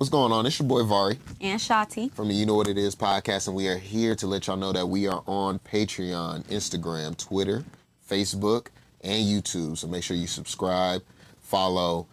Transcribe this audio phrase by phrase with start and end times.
[0.00, 0.46] What's going on?
[0.46, 2.10] It's your boy Vari And Shati.
[2.14, 4.56] from the You Know What It Is podcast, and we are here to let y'all
[4.56, 7.66] know that we are on Patreon, Instagram, Twitter,
[8.08, 8.68] Facebook,
[9.02, 9.76] and YouTube.
[9.76, 11.02] So make sure you subscribe,
[11.42, 12.06] follow,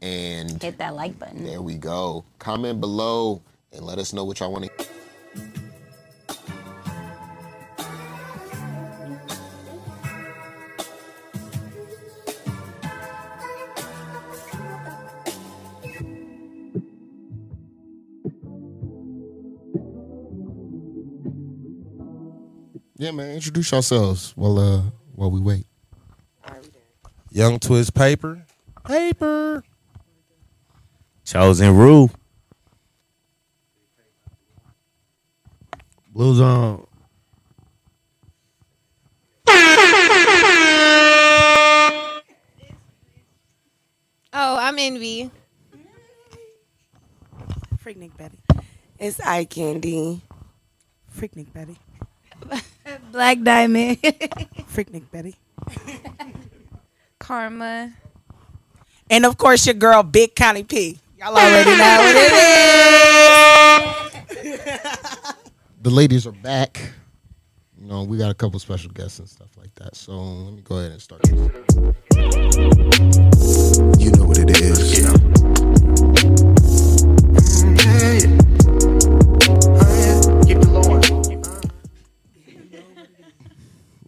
[0.00, 1.44] and Hit that like button.
[1.44, 2.24] there we go.
[2.38, 3.42] Comment below
[3.74, 4.83] and let us know what y'all want to.
[23.14, 23.36] Man.
[23.36, 24.82] Introduce yourselves while uh
[25.14, 25.66] while we wait.
[27.30, 28.44] Young Twist Paper.
[28.84, 29.62] Paper.
[31.24, 32.10] Chosen rule.
[36.12, 36.86] Blue Zone.
[44.36, 45.30] Oh, I'm Envy.
[47.82, 48.62] Freaknik Baddie.
[48.98, 50.22] It's eye candy.
[51.16, 51.76] Freaknik Baddie.
[53.12, 54.00] Black Diamond.
[54.72, 55.36] Freaknik Baddie.
[57.18, 57.92] Karma.
[59.10, 60.98] And of course, your girl, Big Connie P.
[61.18, 62.32] Y'all already know what it
[64.44, 65.34] is.
[65.82, 66.80] the ladies are back.
[67.78, 69.94] You know, we got a couple special guests and stuff like that.
[69.94, 71.20] So let me go ahead and start.
[73.98, 75.00] You know what it is.
[75.00, 75.63] Yeah.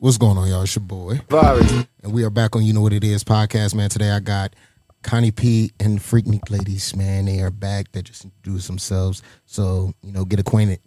[0.06, 0.62] What's going on, y'all?
[0.62, 1.18] It's your boy.
[1.28, 1.66] Vari.
[2.04, 3.90] And we are back on You Know What It Is podcast, man.
[3.90, 4.54] Today I got
[5.02, 7.24] Connie P and Freaknik ladies, man.
[7.24, 7.90] They are back.
[7.90, 9.20] They just introduced themselves.
[9.46, 10.78] So, you know, get acquainted.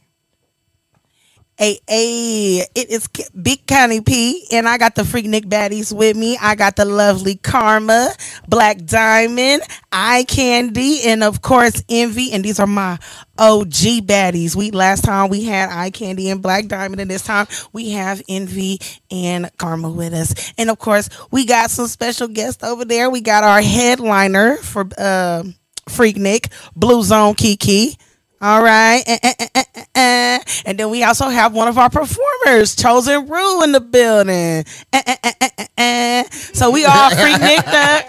[1.60, 6.38] Hey, hey, it is Big Connie P, and I got the Freaknik baddies with me.
[6.42, 8.14] I got the lovely Karma,
[8.48, 12.32] Black Diamond, Eye Candy, and of course Envy.
[12.32, 12.94] And these are my
[13.38, 14.56] OG baddies.
[14.56, 18.22] We last time we had Eye Candy and Black Diamond, and this time we have
[18.30, 18.80] Envy
[19.12, 20.54] and Karma with us.
[20.58, 23.10] And of course, we got some special guests over there.
[23.10, 25.44] We got our headliner for uh,
[25.90, 27.98] Freaknik, Blue Zone Kiki.
[28.42, 29.04] All right.
[29.06, 30.40] Eh, eh, eh, eh, eh, eh.
[30.66, 34.30] And then we also have one of our performers, Chosen Rue, in the building.
[34.34, 34.64] Eh,
[34.94, 36.24] eh, eh, eh, eh, eh.
[36.32, 38.06] So we all free nicked up.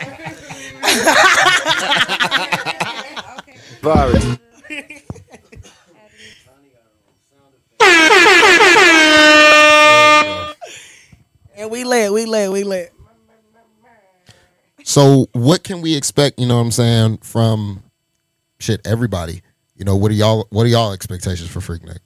[3.82, 4.38] Vari.
[11.56, 12.92] And we lit, we lit, we lit.
[14.84, 17.82] So, what can we expect, you know what I'm saying, from
[18.58, 19.42] shit, everybody?
[19.80, 22.00] You know, what are y'all what are y'all expectations for Freaknik?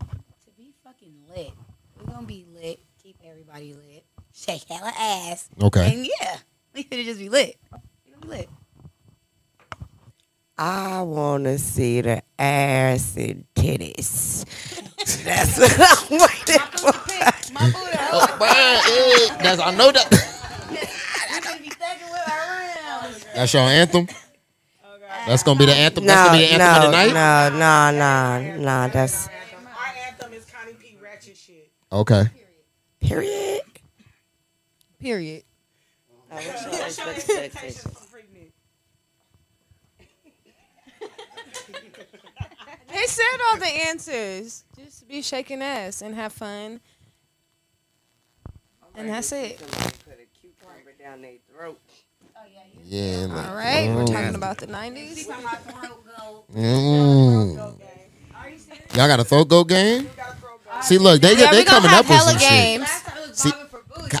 [0.00, 1.52] To be fucking lit.
[2.00, 2.80] We're gonna be lit.
[3.02, 4.06] Keep everybody lit.
[4.32, 5.50] Shake hella ass.
[5.62, 5.92] Okay.
[5.92, 6.38] And yeah,
[6.72, 7.58] we could just be lit.
[8.06, 8.48] We gonna be lit.
[10.56, 14.46] I want to see the ass and titties.
[15.24, 16.90] That's what I'm waiting for.
[19.42, 20.08] That's, I know that.
[23.34, 24.06] That's your anthem?
[25.26, 26.04] That's gonna be the anthem.
[26.04, 27.52] That's No, gonna be the anthem of the no, night?
[27.52, 28.88] no, no, no, no.
[28.92, 29.32] That's Our
[30.08, 30.98] anthem is Connie P.
[31.02, 31.70] Ratchet shit.
[31.92, 32.24] Okay.
[33.00, 33.62] period.
[35.00, 35.42] Period.
[35.42, 35.42] Period.
[42.88, 44.64] They said all the answers.
[44.76, 46.80] Just be shaking ass and have fun.
[48.94, 49.60] And that's it.
[52.84, 53.26] Yeah.
[53.28, 53.88] like, All right.
[53.94, 55.26] We're mm, talking about the 90s.
[56.54, 57.80] mm.
[58.94, 60.08] Y'all got a throat go game?
[60.82, 63.36] See, look, they Yeah, they coming up with hella some shit.
[63.36, 63.50] See,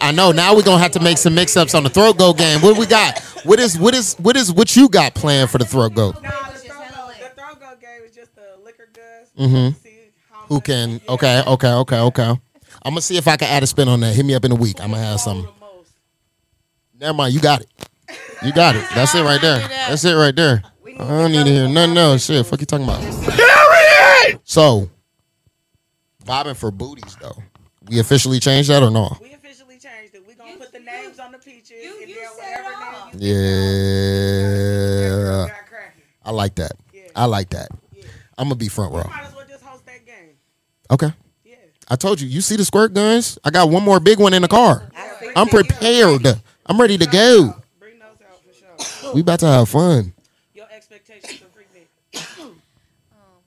[0.00, 0.32] I know.
[0.32, 2.60] Now we're gonna have to make some mix-ups on the throat go game.
[2.60, 3.20] What we got?
[3.44, 6.10] What is what is what is what you got planned for the throat go?
[6.10, 9.30] No, the throw, the go game is just the liquor goods.
[9.38, 9.76] Mhm.
[9.82, 9.90] See
[10.48, 10.92] Who can?
[10.92, 12.28] yeah, Okay, okay, okay, okay.
[12.82, 14.14] I'm gonna see if I can add a spin on that.
[14.14, 14.80] Hit me up in a week.
[14.80, 15.46] I'm gonna have some.
[16.98, 17.34] Never mind.
[17.34, 17.68] You got it.
[18.44, 18.84] You got it.
[18.94, 19.58] That's it right there.
[19.58, 20.62] That's it right there.
[20.98, 22.26] I don't need to hear nothing else.
[22.26, 23.00] Shit, fuck you talking about?
[24.44, 24.88] So,
[26.24, 27.36] bobbing for booties though.
[27.88, 29.16] We officially changed that or no?
[29.20, 30.22] We officially changed it.
[30.26, 31.84] We're going to put the names on the peaches.
[32.00, 32.70] and then whatever
[33.14, 33.34] name you
[35.44, 35.48] Yeah.
[36.24, 36.72] I like that.
[37.16, 37.68] I like that.
[38.36, 39.04] I'm gonna be front row.
[39.04, 40.30] Might as well just host that game.
[40.90, 41.12] Okay.
[41.44, 41.54] Yeah.
[41.88, 42.26] I told you.
[42.26, 43.38] You see the squirt guns?
[43.44, 44.88] I got one more big one in the car.
[45.36, 46.26] I'm prepared.
[46.66, 47.54] I'm ready to go.
[49.14, 50.12] We about to have fun.
[50.54, 51.86] Your expectations for Freaknik.
[52.40, 52.56] Um,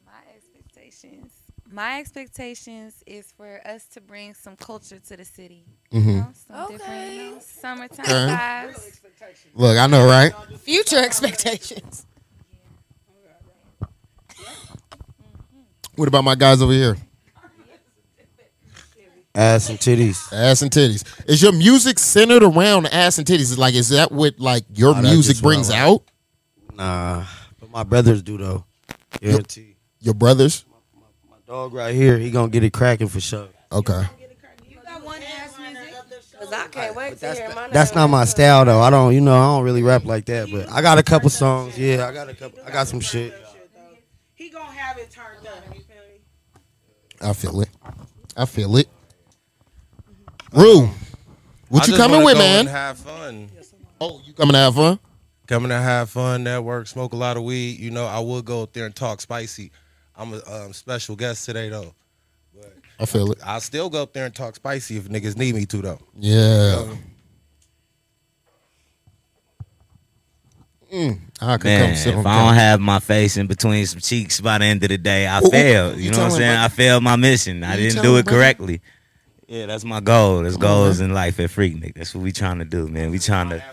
[0.05, 1.31] my expectations.
[1.69, 5.65] My expectations is for us to bring some culture to the city.
[5.91, 6.17] You mm-hmm.
[6.17, 8.33] know, some different, you know, summertime Okay.
[8.33, 8.99] vibes.
[9.53, 10.33] Look, I know, right?
[10.59, 12.05] Future expectations.
[15.95, 16.95] What about my guys over here?
[19.37, 20.33] Ass and titties.
[20.33, 21.03] Ass and titties.
[21.29, 23.41] Is your music centered around ass and titties?
[23.51, 25.79] Is like, is that what like your Nah, that's music just what I brings like.
[25.79, 26.03] out?
[26.75, 27.25] Nah,
[27.59, 28.65] but my brothers do though.
[29.21, 29.75] Guarantee.
[29.99, 30.65] Your brothers?
[31.29, 33.47] My dog right here, he gonna get it cracking for sure.
[33.71, 34.05] Okay.
[36.39, 38.79] Cause I can't wait to hear my That's not my style though.
[38.79, 40.49] I don't, you know, I don't really rap like that.
[40.51, 41.77] But I got a couple songs.
[41.77, 42.59] Yeah, I got a couple.
[42.65, 43.33] I got some shit.
[44.33, 45.63] He gonna have it turned up.
[45.75, 47.29] You feel me?
[47.29, 47.69] I feel it.
[48.35, 48.87] I feel it.
[50.53, 50.89] Rue,
[51.69, 52.59] what I you just coming wanna with, go man?
[52.61, 53.49] and have fun.
[53.99, 54.99] Oh, you coming to have fun?
[55.47, 57.79] Coming to have fun, network, smoke a lot of weed.
[57.79, 59.71] You know, I would go up there and talk spicy.
[60.15, 61.93] I'm a um, special guest today though.
[62.99, 63.37] I feel it.
[63.45, 65.99] I'll still go up there and talk spicy if niggas need me to though.
[66.17, 66.85] Yeah.
[70.91, 73.99] Mm, I could Man, come sit if I don't have my face in between some
[73.99, 75.97] cheeks by the end of the day, I Ooh, ooh, failed.
[75.97, 76.51] you You know what I'm telling saying?
[76.55, 76.65] brother?
[76.65, 77.63] I failed my mission.
[77.63, 78.37] I You didn't telling do it brother?
[78.39, 78.81] correctly.
[79.47, 80.43] Yeah, that's my goal.
[80.43, 81.09] That's goals man.
[81.09, 81.95] in life at Freaknik.
[81.95, 83.11] That's what we trying to do, man.
[83.11, 83.63] We trying to.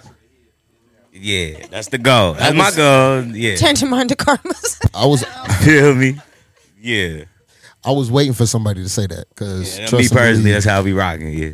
[1.12, 2.34] Yeah, that's the goal.
[2.34, 3.22] That's my goal.
[3.36, 4.80] Yeah, Change your mind to karmas.
[4.94, 5.24] I was
[5.64, 6.16] feel me?
[6.80, 7.24] Yeah.
[7.84, 10.92] I was waiting for somebody to say that because yeah me personally, that's how we
[10.92, 11.32] rocking.
[11.32, 11.50] Yeah.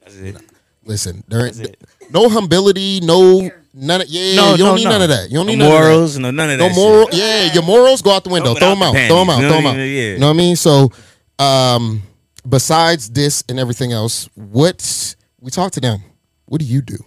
[0.00, 0.36] That's it.
[0.84, 1.82] Listen, there ain't That's it.
[2.10, 4.00] no humility, no none.
[4.00, 4.90] Of, yeah, No, you don't no, need no.
[4.90, 5.30] none of that.
[5.30, 6.54] You don't No need none morals, of no none that.
[6.54, 6.74] of No that.
[6.76, 7.06] moral.
[7.10, 7.18] shit.
[7.18, 8.54] Yeah, your morals go out the window.
[8.54, 8.92] Throw Throw it them out out.
[8.94, 9.34] the Throw them out.
[9.36, 9.48] panties.
[9.50, 9.72] Throw them out.
[9.72, 10.12] don't even- yeah.
[10.14, 10.56] You know what I mean?
[10.56, 10.92] So,
[11.38, 12.02] um,
[12.48, 16.02] besides this and everything else, what we talk to them.
[16.46, 16.98] What do you do?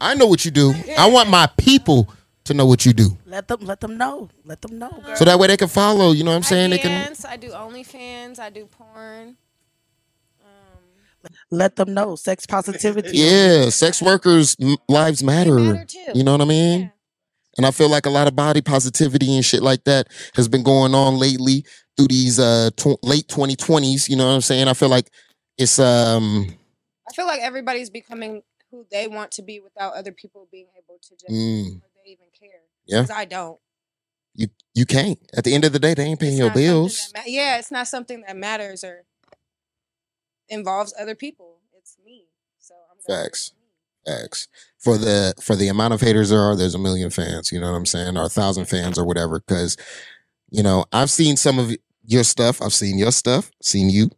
[0.00, 0.74] I know what you do.
[0.98, 2.08] I want my people
[2.44, 4.28] to know what you do, Let them let them know.
[4.44, 4.90] Let them know.
[4.90, 5.16] Girl.
[5.16, 6.12] so that way they can follow.
[6.12, 6.70] You know what I'm I saying?
[6.70, 6.90] They can.
[6.90, 7.24] dance.
[7.24, 8.38] I do OnlyFans.
[8.38, 9.36] I do porn.
[10.44, 10.82] Um,
[11.50, 12.16] let them know.
[12.16, 13.16] Sex positivity.
[13.16, 14.56] Yeah, sex workers'
[14.88, 15.58] lives matter.
[15.58, 16.12] matter too.
[16.14, 16.80] You know what I mean?
[16.80, 16.88] Yeah.
[17.56, 20.62] And I feel like a lot of body positivity and shit like that has been
[20.62, 21.64] going on lately
[21.96, 24.08] through these uh tw- late 2020s.
[24.08, 24.68] You know what I'm saying?
[24.68, 25.10] I feel like
[25.56, 26.46] it's um
[27.08, 30.98] I feel like everybody's becoming who they want to be without other people being able
[31.00, 31.80] to just Mm.
[32.04, 32.60] they even care.
[32.86, 33.02] Yeah.
[33.02, 33.60] Because I don't.
[34.34, 35.18] you you can't.
[35.36, 37.12] At the end of the day, they ain't paying It's your bills.
[37.14, 39.04] ma- yeah, it's not something that matters or
[40.48, 41.58] involves other people.
[41.78, 42.26] It's me.
[42.58, 43.52] So I'm Facts.
[44.06, 44.48] Facts.
[44.78, 47.50] For the for the amount of haters there are, there's a million fans.
[47.50, 48.16] You know what I'm saying?
[48.16, 49.40] Or a thousand fans or whatever.
[49.40, 49.76] Because
[50.50, 51.74] you know I've seen some of
[52.04, 52.60] your stuff.
[52.60, 53.50] I've seen your stuff.
[53.62, 54.10] Seen you.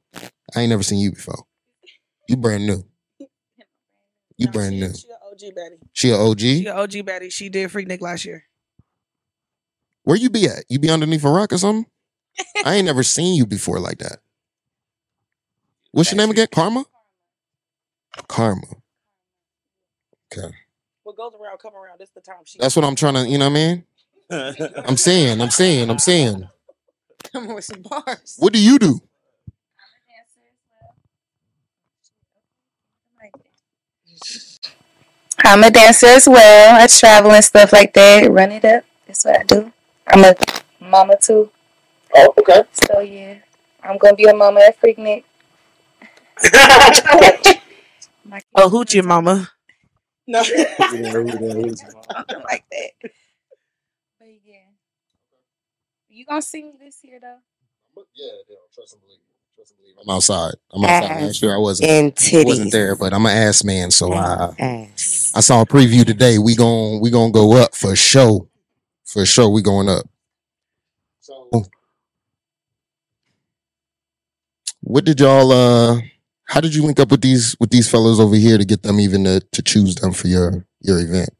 [0.54, 1.44] I ain't never seen you before.
[2.28, 2.84] You brand new.
[4.38, 4.92] You No, brand she, new.
[4.92, 5.78] She a OG Baddie.
[5.92, 6.40] She a OG.
[6.40, 7.32] She a OG Baddie.
[7.32, 8.44] She did Freak Nick last year.
[10.02, 10.64] Where you be at?
[10.68, 11.90] You be underneath a rock or something?
[12.64, 14.18] I ain't never seen you before like that.
[15.92, 16.48] What's your name again?
[16.52, 16.84] Karma?
[18.28, 18.66] Karma.
[20.32, 20.52] Okay.
[21.04, 21.98] What goes around, come around.
[22.00, 22.36] This the time.
[22.44, 22.58] She.
[22.58, 23.84] That's what I'm trying to, you know what I mean?
[24.86, 26.48] I'm saying, I'm saying, I'm saying.
[27.32, 28.36] Come with some bars.
[28.38, 29.00] What do you do?
[35.44, 36.80] I'm a dancer as well.
[36.80, 38.30] I travel and stuff like that.
[38.30, 38.84] Run it up.
[39.06, 39.72] That's what I do.
[40.08, 40.34] I'm a
[40.80, 41.50] mama too.
[42.14, 42.62] Oh, okay.
[42.72, 43.38] So yeah,
[43.82, 45.24] I'm gonna be a mama at Freaknik.
[48.24, 49.50] My oh, kids Oh, hoochie mama.
[50.26, 50.42] No.
[50.42, 50.66] something
[52.44, 52.90] like that.
[54.18, 54.56] But yeah,
[56.08, 57.38] you gonna see me this year though.
[58.14, 58.28] Yeah,
[58.74, 59.18] trust and believe.
[59.54, 59.96] Trust and believe.
[60.02, 60.54] I'm outside.
[60.72, 61.16] I'm outside.
[61.16, 62.46] Ass Last year I wasn't and titties.
[62.46, 65.32] wasn't there, but I'm an ass man, so I Ass.
[65.34, 66.38] I saw a preview today.
[66.38, 68.46] We gon' we gonna go up for sure.
[69.04, 70.04] For sure, we going up.
[71.20, 71.48] So,
[74.82, 75.52] what did y'all?
[75.52, 76.00] uh
[76.46, 79.00] How did you link up with these with these fellas over here to get them
[79.00, 81.30] even to, to choose them for your your event?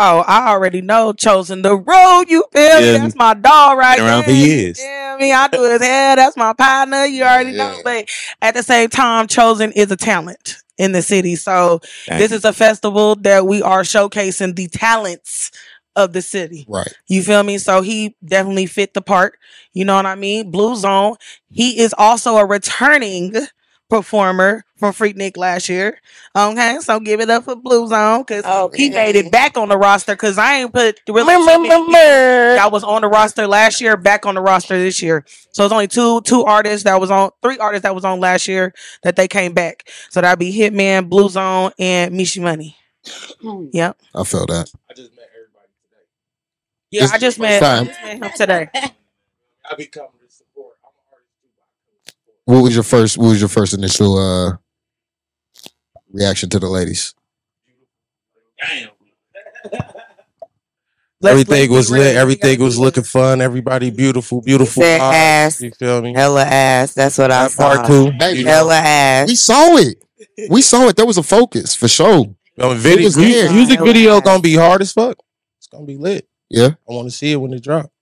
[0.00, 1.12] Oh, I already know.
[1.12, 2.24] Chosen the road.
[2.28, 2.98] You feel me?
[2.98, 4.46] That's my dog right Been around for there.
[4.46, 4.78] years.
[4.78, 5.32] You feel me?
[5.32, 6.14] I do his hair.
[6.14, 7.04] That's my partner.
[7.04, 7.74] You already know.
[7.76, 7.80] Yeah.
[7.82, 8.08] But
[8.40, 11.34] at the same time, Chosen is a talent in the city.
[11.34, 15.50] So Thank this is a festival that we are showcasing the talents
[15.96, 16.64] of the city.
[16.68, 16.92] Right.
[17.08, 17.58] You feel me?
[17.58, 19.36] So he definitely fit the part.
[19.72, 20.52] You know what I mean?
[20.52, 21.16] Blue Zone.
[21.50, 23.34] He is also a returning
[23.88, 25.98] performer from Freaknik last year.
[26.36, 29.76] Okay, so give it up for Blue Zone because he made it back on the
[29.78, 30.12] roster.
[30.14, 33.96] Because I ain't put really too many people that was on the roster last year
[33.96, 35.24] back on the roster this year.
[35.52, 38.46] So it's only two two artists that was on three artists that was on last
[38.46, 39.88] year that they came back.
[40.10, 42.76] So that'd be Hitman, Blue Zone, and Mishi Money.
[43.72, 43.98] Yep.
[44.14, 44.70] I felt that.
[44.90, 46.06] I just met everybody today.
[46.90, 47.86] Yeah, This I just first met, I time.
[47.86, 48.70] just met him today.
[49.70, 50.74] I be coming to support.
[50.84, 52.37] I'm an artist too, but I come to support.
[52.48, 53.18] What was your first?
[53.18, 54.56] What was your first initial uh
[56.10, 57.14] reaction to the ladies?
[58.58, 58.88] Damn.
[61.22, 62.16] Everything was lit.
[62.16, 63.42] Everything was looking fun.
[63.42, 64.82] Everybody beautiful, beautiful.
[64.82, 65.60] Said vibes, ass.
[65.60, 66.14] You feel me?
[66.14, 66.94] Hella ass.
[66.94, 67.74] That's what I That saw.
[67.74, 68.12] part too.
[68.18, 69.28] Baby, Hella ass.
[69.28, 70.02] we saw it.
[70.48, 70.96] We saw it.
[70.96, 72.34] There was a focus for sure.
[72.56, 73.52] Yo, video, was there.
[73.52, 74.22] music video ass.
[74.22, 75.18] gonna be hard as fuck.
[75.58, 76.26] It's gonna be lit.
[76.48, 76.68] Yeah.
[76.88, 77.92] I want to see it when it drop.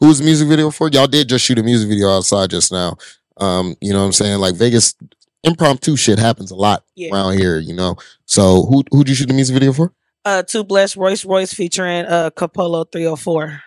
[0.00, 0.88] Who's the music video for?
[0.88, 2.96] Y'all did just shoot a music video outside just now.
[3.42, 4.38] Um, you know what I'm saying?
[4.38, 4.94] Like Vegas
[5.42, 7.12] impromptu shit happens a lot Yeah.
[7.12, 7.96] around here, you know.
[8.26, 9.92] So who who'd you shoot the music video for?
[10.24, 13.62] Uh, Two Blessed Royce Royce featuring uh Capolo 304.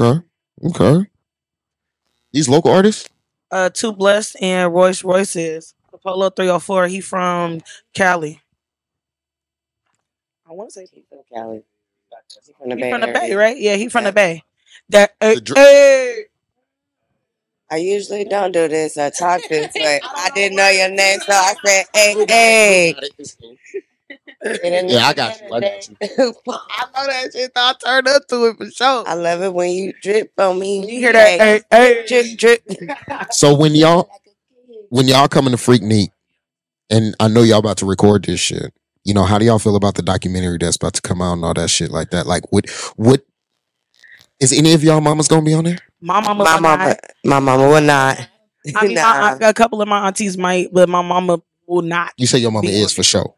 [0.00, 0.20] Okay.
[0.64, 1.08] Okay.
[2.32, 3.08] These local artists?
[3.50, 6.86] Uh, Two Blessed and Royce Royce is Capolo 304.
[6.88, 7.60] He from
[7.92, 8.40] Cali.
[10.48, 11.62] I want to say He from Cali.
[12.46, 13.58] He from the he Bay from the Bay, right?
[13.58, 14.10] Yeah, he from Yeah.
[14.10, 14.42] the Bay.
[14.88, 16.24] That hey, The dr- hey.
[17.72, 20.00] I usually don't do this or talk this way.
[20.04, 22.96] I didn't know your name, so I said, "Hey, hey."
[24.44, 25.46] Yeah, I got you.
[25.52, 25.96] I got you.
[26.02, 27.52] I know that shit.
[27.56, 29.08] I turned up to it for sure.
[29.08, 30.80] I love it when you drip on me.
[30.80, 31.40] You hear that?
[31.40, 32.06] Hey, hey.
[32.06, 32.62] Drip, drip.
[33.32, 34.10] So when y'all
[34.90, 36.08] when y'all coming to Freaknik,
[36.90, 38.74] and I know y'all about to record this shit,
[39.04, 41.44] you know, how do y'all feel about the documentary that's about to come out and
[41.44, 42.26] all that shit like that?
[42.26, 43.24] Like what what
[44.40, 45.78] is any of y'all mamas gonna be on there?
[46.04, 47.00] My mama, My mama, not.
[47.24, 48.18] my mama will not.
[48.76, 49.36] I mean, Nah.
[49.40, 52.12] my, a couple of my aunties might, but my mama will not.
[52.16, 53.34] You say your mama is on for sure.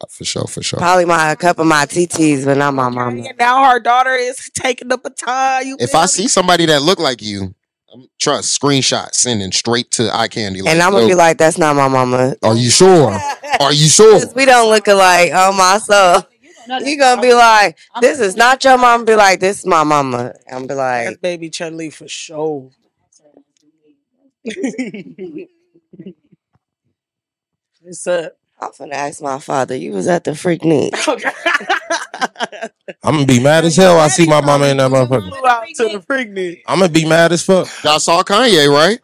[0.00, 0.78] Uh, For sure, for sure.
[0.78, 3.22] Probably my a couple of my TTs, but not my mama.
[3.28, 5.66] And now her daughter is taking the baton.
[5.66, 6.06] You If I me?
[6.06, 7.54] see somebody that look like you,
[7.92, 10.60] um, trust, screenshot, sending straight to eye candy.
[10.66, 13.10] And I'm gonna be like, "That's not my mama." Are you sure?
[13.60, 14.20] Are you sure?
[14.34, 16.22] we don't look alike Oh my soul.
[16.68, 20.34] You gonna be like, "This is not your mama." Be like, "This is my mama."
[20.50, 22.70] I'm be That's like, baby Chun Li for sure.
[27.80, 28.36] What's up?
[28.60, 30.92] "I'm gonna ask my father." You was at the Freaknik.
[33.02, 33.98] I'm gonna be mad as hell.
[33.98, 35.28] I see my mama in that motherfucker.
[35.28, 36.62] Flew out to the Freaknik.
[36.66, 37.68] I'm gonna be mad as fuck.
[37.84, 38.98] Y'all saw Kanye, right?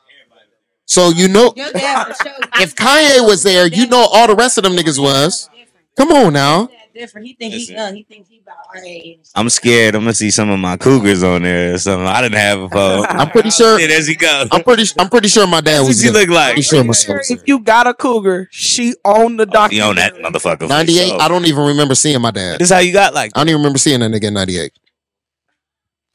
[0.85, 2.33] So you know, Your dad for sure.
[2.61, 5.49] if Kanye was there, you know all the rest of them niggas was.
[5.97, 6.69] Come on now.
[6.94, 7.26] Different.
[7.26, 7.75] He think he Listen.
[7.76, 7.94] young.
[7.96, 9.20] He think he about our age.
[9.34, 9.94] I'm scared.
[9.94, 12.06] I'm gonna see some of my cougars on there or something.
[12.06, 13.06] I didn't have a phone.
[13.08, 13.80] I'm pretty sure.
[13.80, 14.46] Yeah, there she go.
[14.52, 14.84] I'm pretty.
[14.99, 16.49] I'm pretty sure my dad That's what was she look like.
[16.54, 19.88] Pretty sure my son was If you got a cougar, she owned the She documentary.
[19.88, 20.68] on that motherfucker.
[20.68, 21.08] 98.
[21.08, 21.20] sure.
[21.22, 22.58] I don't even remember seeing my dad.
[22.61, 24.72] This is how you got like I don't even remember seeing that nigga in 98.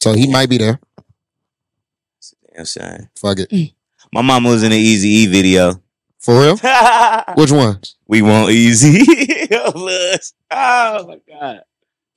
[0.01, 0.79] So he might be there.
[2.55, 3.09] Damn shame.
[3.15, 3.73] Fuck it.
[4.13, 5.81] My mama was in the Easy E video.
[6.19, 6.57] For real?
[7.37, 7.79] Which one?
[8.07, 9.03] We want easy.
[9.49, 10.17] Oh,
[10.51, 11.61] oh my god.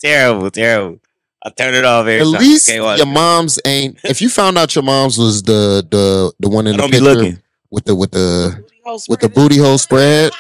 [0.01, 0.99] Terrible, terrible.
[1.45, 2.41] I turn it off every At time.
[2.41, 3.07] least your it.
[3.07, 3.99] mom's ain't.
[4.05, 6.91] If you found out your mom's was the the the one in I the don't
[6.91, 7.43] be picture looking.
[7.71, 8.65] with the with the
[9.09, 10.33] with the booty hole spread,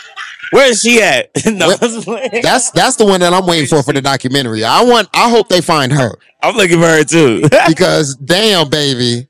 [0.50, 1.30] Where is she at?
[1.46, 2.42] no, Where- I was playing.
[2.42, 4.64] that's that's the one that I'm waiting for for the documentary.
[4.64, 5.08] I want.
[5.14, 6.12] I hope they find her
[6.42, 7.42] I'm looking for her too.
[7.68, 9.28] because damn, baby,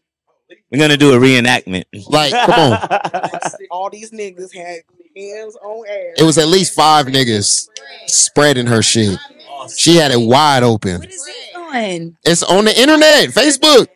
[0.70, 1.84] We're gonna do a reenactment.
[2.08, 3.40] like come on.
[3.70, 4.80] All these niggas had
[5.16, 6.14] hands on ass.
[6.20, 7.68] It was at least five niggas
[8.06, 9.18] spreading her shit.
[9.76, 11.00] She had it wide open.
[11.00, 12.16] What is he doing?
[12.24, 13.88] It's on the internet, Facebook.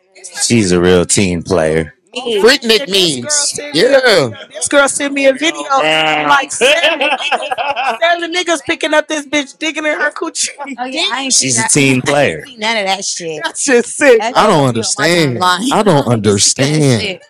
[0.42, 1.93] She's a real team player.
[2.14, 3.60] Freaknik memes.
[3.74, 4.30] Yeah.
[4.52, 5.80] This girl sent me a video oh,
[6.28, 10.48] like seven niggas, seven niggas picking up this bitch, digging in her coochie.
[10.78, 11.70] Oh yeah, I ain't She's a that.
[11.70, 12.46] team I player.
[12.46, 13.40] seen none of that shit.
[13.44, 14.20] That's just sick.
[14.20, 15.38] That I don't be on my understand.
[15.42, 17.20] I don't understand.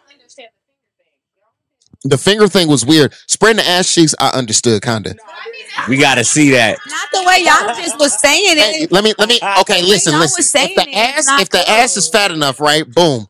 [2.06, 3.14] The finger thing was weird.
[3.28, 5.14] Spreading the ass cheeks, I understood kinda.
[5.88, 6.78] We gotta see that.
[6.86, 8.92] Not the way y'all just was saying Hey, it.
[8.92, 10.60] let me let me okay, listen, listen.
[10.62, 12.86] If the ass if the ass is fat enough, right?
[12.88, 13.26] Boom.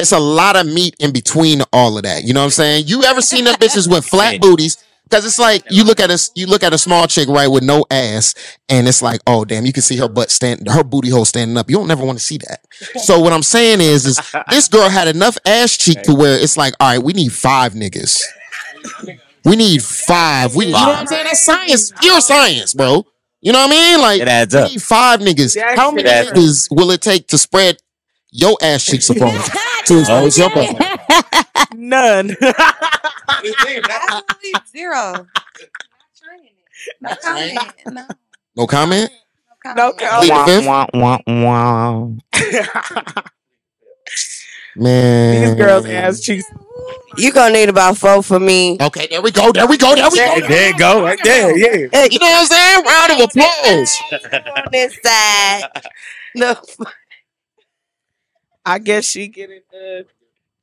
[0.00, 2.24] It's a lot of meat in between all of that.
[2.24, 2.86] You know what I'm saying?
[2.86, 4.82] You ever seen them bitches with flat booties?
[5.04, 7.64] Because it's like you look at a you look at a small chick right with
[7.64, 8.32] no ass,
[8.68, 11.56] and it's like, oh damn, you can see her butt stand, her booty hole standing
[11.56, 11.68] up.
[11.68, 12.60] You don't never want to see that.
[13.00, 16.56] So what I'm saying is, is this girl had enough ass cheek to where it's
[16.56, 18.22] like, all right, we need five niggas.
[19.44, 20.54] We need five.
[20.54, 21.24] We, you know what I'm saying?
[21.24, 23.04] That's science, pure science, bro.
[23.40, 24.00] You know what I mean?
[24.00, 24.70] Like It adds we up.
[24.70, 25.60] need five niggas.
[25.76, 27.78] How many niggas will it take to spread
[28.30, 29.34] your ass cheeks upon
[29.90, 30.76] to expose your butt?
[31.74, 32.30] None.
[33.28, 33.82] Absolutely
[34.68, 35.26] zero.
[37.00, 37.62] Not trying it.
[38.56, 39.10] No comment.
[39.64, 39.66] No.
[39.66, 39.76] No comment.
[39.76, 40.28] no comment.
[40.28, 40.66] the fifth?
[40.66, 42.08] Wah, wah, wah.
[44.76, 46.44] Man, These girls' ass cheeks.
[47.16, 48.78] You gonna need about four for me.
[48.80, 49.50] Okay, there we go.
[49.50, 49.94] There we go.
[49.96, 50.46] There we go.
[50.46, 51.56] There you go, right there.
[51.56, 51.88] Yeah.
[51.92, 52.84] Hey, You know what I'm saying?
[52.84, 53.98] Round of applause.
[54.56, 55.62] on this side.
[56.36, 56.54] No,
[58.70, 60.02] I guess she getting uh,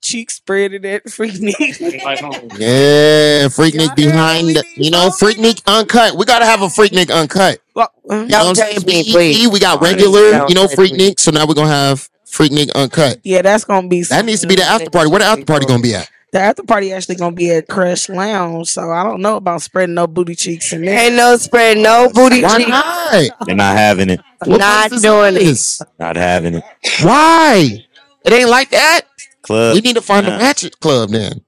[0.01, 1.57] cheek spreading at Freaknik.
[2.57, 6.15] Yeah, Freaknik behind the, you know, Freaknik uncut.
[6.17, 7.59] We gotta have a Freaknik uncut.
[7.75, 8.79] Well, You know what I'm saying?
[8.85, 9.47] me, please.
[9.49, 10.89] We got regular, you know, touch me.
[10.89, 11.19] Freaknik.
[11.19, 13.19] So now we're gonna have Freaknik uncut.
[13.23, 15.09] yeah, that's gonna be That needs to be the after party.
[15.09, 16.09] Where the after party gonna be at?
[16.33, 18.67] the after party actually gonna be at Crush Lounge.
[18.69, 20.99] So I don't know about spreading no booty cheeks in there.
[21.05, 22.69] Ain't no spreading no booty Why cheeks.
[22.69, 23.45] not?
[23.45, 24.19] They're not having it.
[24.45, 25.39] What Not place is doing it.
[25.39, 25.81] this?
[25.99, 26.63] Not having it.
[27.01, 27.85] Why?
[28.27, 29.01] It ain't like that.
[29.41, 29.73] Club.
[29.75, 30.37] We need to find a Nah.
[30.37, 31.41] ratchet club then.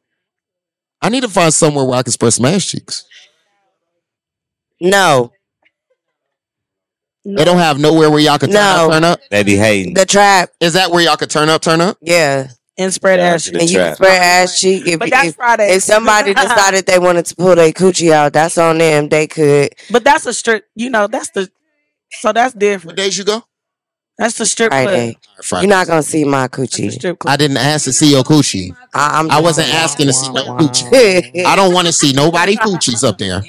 [1.01, 3.03] I need to find somewhere where I can spread some ass cheeks.
[4.81, 5.33] No,
[7.25, 8.86] They don't have nowhere where y'all can turn No.
[8.88, 9.19] up, turn up.
[9.29, 9.93] They be hating.
[9.93, 10.51] the trap.
[10.62, 11.98] Is that where y'all could turn up, turn up?
[12.01, 13.57] Yeah, and spread Yeah, ass to cheeks.
[13.57, 13.95] the and you trap.
[13.98, 14.88] spread ass cheek.
[14.88, 15.69] If, But that's if, Friday.
[15.75, 19.09] if somebody decided they wanted to pull their coochie out, that's on them.
[19.09, 19.74] They could.
[19.91, 20.65] but that's a strip.
[20.75, 21.51] You know, that's the.
[22.21, 22.86] So that's different.
[22.88, 23.43] What days you go?
[24.19, 24.81] That's the strip club.
[24.81, 24.85] Eh.
[24.85, 25.17] Friday.
[25.41, 25.63] Friday.
[25.65, 26.91] You're not gonna see my That's coochie.
[26.91, 27.31] strip club.
[27.31, 28.75] I didn't ask to see your coochie.
[28.93, 31.45] I, I'm I wasn't asking to see no coochie.
[31.45, 33.41] I don't want to see nobody coochies up there.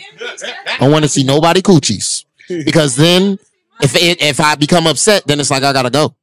[0.80, 3.36] I want to see nobody coochies because then
[3.82, 6.14] if it, if I become upset, then it's like I gotta go.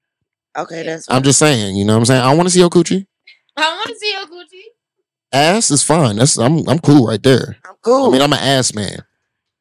[0.58, 2.22] Okay, that's I'm just saying, you know what I'm saying?
[2.22, 3.06] I want to see your coochie.
[3.58, 4.64] I want to see your Gucci.
[5.34, 6.16] Ass is fine.
[6.16, 7.58] That's I'm I'm cool right there.
[7.66, 8.08] I'm cool.
[8.08, 9.04] I mean, I'm an ass man.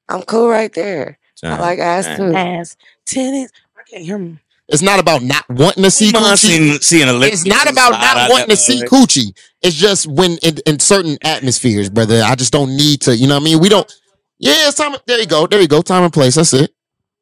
[0.09, 1.19] I'm cool right there.
[1.43, 2.33] I like ass too.
[2.33, 3.49] Ass, titties.
[3.76, 4.38] I can't hear me.
[4.69, 6.37] It's not about not wanting to see coochie.
[6.37, 7.21] seeing, seeing a.
[7.21, 9.37] It's not about not wanting to see coochie.
[9.63, 12.23] It's just when in, in certain atmospheres, brother.
[12.25, 13.17] I just don't need to.
[13.17, 13.61] You know what I mean?
[13.61, 13.91] We don't.
[14.39, 14.97] Yeah, it's time.
[15.07, 15.47] There you go.
[15.47, 15.83] There you go.
[15.83, 16.35] Time and place.
[16.35, 16.73] That's it.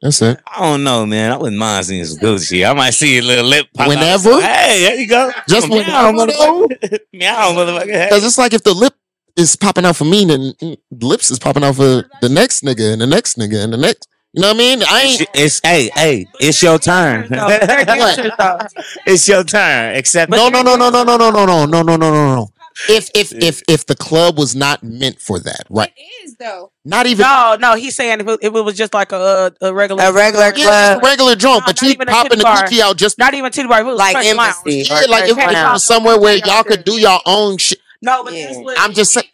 [0.01, 0.41] That's it.
[0.47, 1.33] I don't know, man.
[1.33, 2.69] I wouldn't mind seeing some Gucci.
[2.69, 3.89] I might see a little lip pop out.
[3.89, 4.41] Whenever.
[4.41, 5.31] Hey, there you go.
[5.49, 6.99] Just when Meow, motherfucker.
[7.13, 8.09] Meow, motherfucker.
[8.09, 8.95] Because it's like if the lip
[9.37, 12.93] is popping out for me, then mm, lips is popping out for the next nigga
[12.93, 14.09] and the next nigga and the next.
[14.35, 14.83] You know what I mean?
[14.83, 15.27] I ain't.
[15.33, 17.29] it's hey, hey, it's your turn.
[17.31, 18.59] No, they're gangsters, though.
[19.07, 19.95] it's your turn.
[19.95, 22.49] Except No, no, no, no, no, no, no, no, no, no, no, no, no, no.
[22.89, 25.93] If if if if the club was not meant for that, right?
[25.97, 26.73] It is though.
[26.85, 29.73] Not even No, no, he's saying if it, if it was just like a a
[29.73, 30.99] regular A regular yeah, club.
[31.03, 32.65] a regular joint, No, but you popping the bar.
[32.65, 34.85] coochie out just not even titty bar, it was Like Fresh embassy.
[34.91, 37.79] Yeah, like if Fresh it was somewhere where y'all could do your own shit.
[38.03, 38.47] No, but Yeah.
[38.47, 39.27] that's what I'm just saying.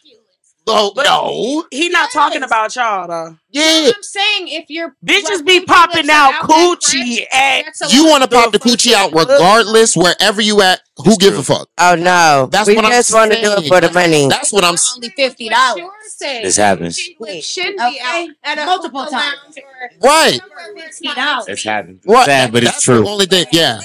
[0.67, 1.65] No, But- no.
[1.71, 3.35] he not talking about y'all though.
[3.49, 8.51] Yeah, I'm saying if you're Bitches be popping out coochie at you want to pop
[8.53, 10.81] the coochie out regardless, wherever you at.
[11.03, 11.67] Who gives a fuck?
[11.79, 13.63] Oh no, That's we what I'm just want to do saying.
[13.65, 14.27] it for the money.
[14.29, 14.75] That's what I'm.
[14.95, 15.83] Only fifty dollars.
[16.19, 16.99] This happens.
[17.19, 17.91] It shouldn't Okay.
[17.93, 17.99] be
[18.45, 19.13] out at Multiple times.
[19.13, 20.39] lounge or- Right,
[20.77, 21.99] It's happened.
[22.05, 22.25] right.
[22.25, 23.03] Sad, but it's That's true.
[23.03, 23.79] The only thing, yeah.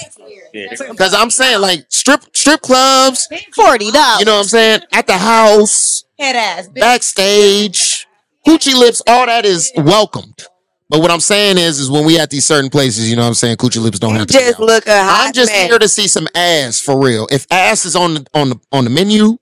[0.53, 0.67] Yeah.
[0.91, 3.27] Because I'm saying like strip strip clubs.
[3.55, 4.21] Forty dollars.
[4.21, 4.81] You know what I'm saying?
[4.93, 6.69] At the house, Head ass.
[6.69, 6.75] bitch.
[6.81, 8.07] backstage,
[8.47, 10.47] coochie lips, all that is welcomed.
[10.89, 13.29] But what I'm saying is, is when we at these certain places, you know what
[13.29, 14.33] I'm saying, coochie lips don't You have to.
[14.33, 17.27] just look a hot I'm just here to see some ass for real.
[17.31, 19.37] If ass is on the on the on the menu,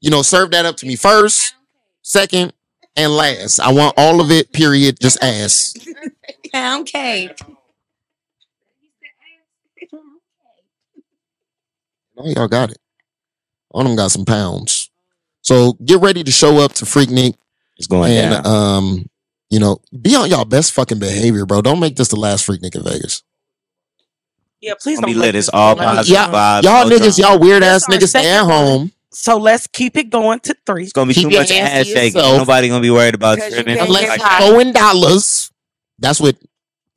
[0.00, 1.54] you know, serve that up to me first,
[2.02, 2.52] second,
[2.96, 3.60] and last.
[3.60, 4.52] I want all of it.
[4.52, 4.98] Period.
[5.00, 5.74] Just ass.
[6.52, 7.38] Pound cake.
[12.16, 12.78] Oh, y'all got it.
[13.70, 14.79] All them got some pounds.
[15.42, 17.34] So get ready to show up to Freaknik
[17.78, 18.46] It's going and down.
[18.46, 19.06] um,
[19.48, 21.62] you know, be on y'all best fucking behavior, bro.
[21.62, 23.22] Don't make this the last Freaknik in Vegas.
[24.60, 25.34] Yeah, please Gonna don't be lit.
[25.34, 26.62] It's all go like- positive Yeah, vibes.
[26.64, 27.32] Y'all no niggas, drama.
[27.34, 28.92] y'all weird ass niggas, stay at home.
[29.12, 30.84] So let's keep it going to three.
[30.84, 32.16] It's gonna be Keep too much hands ass shaking.
[32.18, 32.38] yourself.
[32.38, 33.76] Nobody gonna be worried about Because you tripping.
[33.76, 35.50] can't Unless get you're throwing dollars.
[35.98, 36.48] That's what you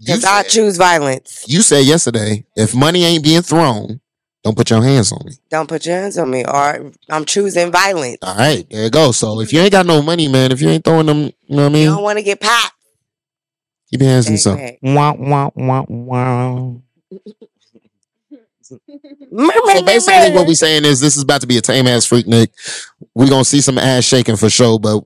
[0.06, 1.44] Because I choose violence.
[1.48, 4.00] You said yesterday, if money ain't being thrown,
[4.44, 5.34] don't put your hands on me.
[5.50, 8.18] Don't put your hands on me, or I'm choosing violence.
[8.22, 9.12] All right, there you go.
[9.12, 11.64] So if you ain't got no money, man, if you ain't throwing them, you know
[11.64, 11.84] what I mean.
[11.84, 12.76] You don't want to get popped.
[13.90, 14.60] Keep your hands to yourself.
[14.60, 14.80] Exact.
[14.84, 16.74] Wah, wah, wah, wah.
[18.62, 18.80] So
[19.84, 20.48] basically, what meh.
[20.48, 22.52] we saying is this is about to be a tame ass freak, Nick.
[23.16, 25.04] We gonna see some ass shaking for sure, but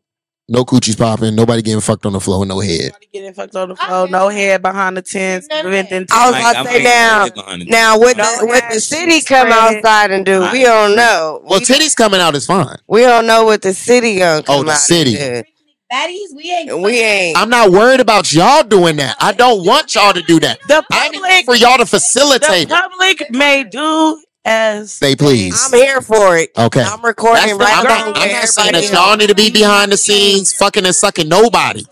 [0.50, 2.80] no coochies popping, nobody getting fucked on the floor, no head.
[2.80, 6.06] Everybody getting fucked on the floor, no head behind the tents, No preventing.
[6.12, 7.26] I was about to say now.
[7.26, 7.70] it's behind it.
[7.70, 9.76] Now what No the what the city come spread.
[9.76, 11.42] outside and do, we don't know.
[11.44, 12.78] Well, we, titties coming out is fine.
[12.88, 15.18] we don't know what the city gonna oh, come Oh, the out city.
[15.20, 15.46] and
[15.92, 16.82] Baddies, we ain't.
[16.82, 17.38] We ain't.
[17.38, 19.16] I'm not worried about y'all doing that.
[19.22, 20.60] I don't want y'all to do that.
[20.68, 22.70] The I need public, for y'all to the facilitate it.
[22.70, 25.62] public may do as They please.
[25.66, 26.52] I'm here for it.
[26.58, 26.82] Okay.
[26.82, 28.06] I'm recording That's the- right I'm now.
[28.12, 31.28] not, I'm not saying that y'all need to be behind the scenes fucking and sucking
[31.28, 31.84] nobody.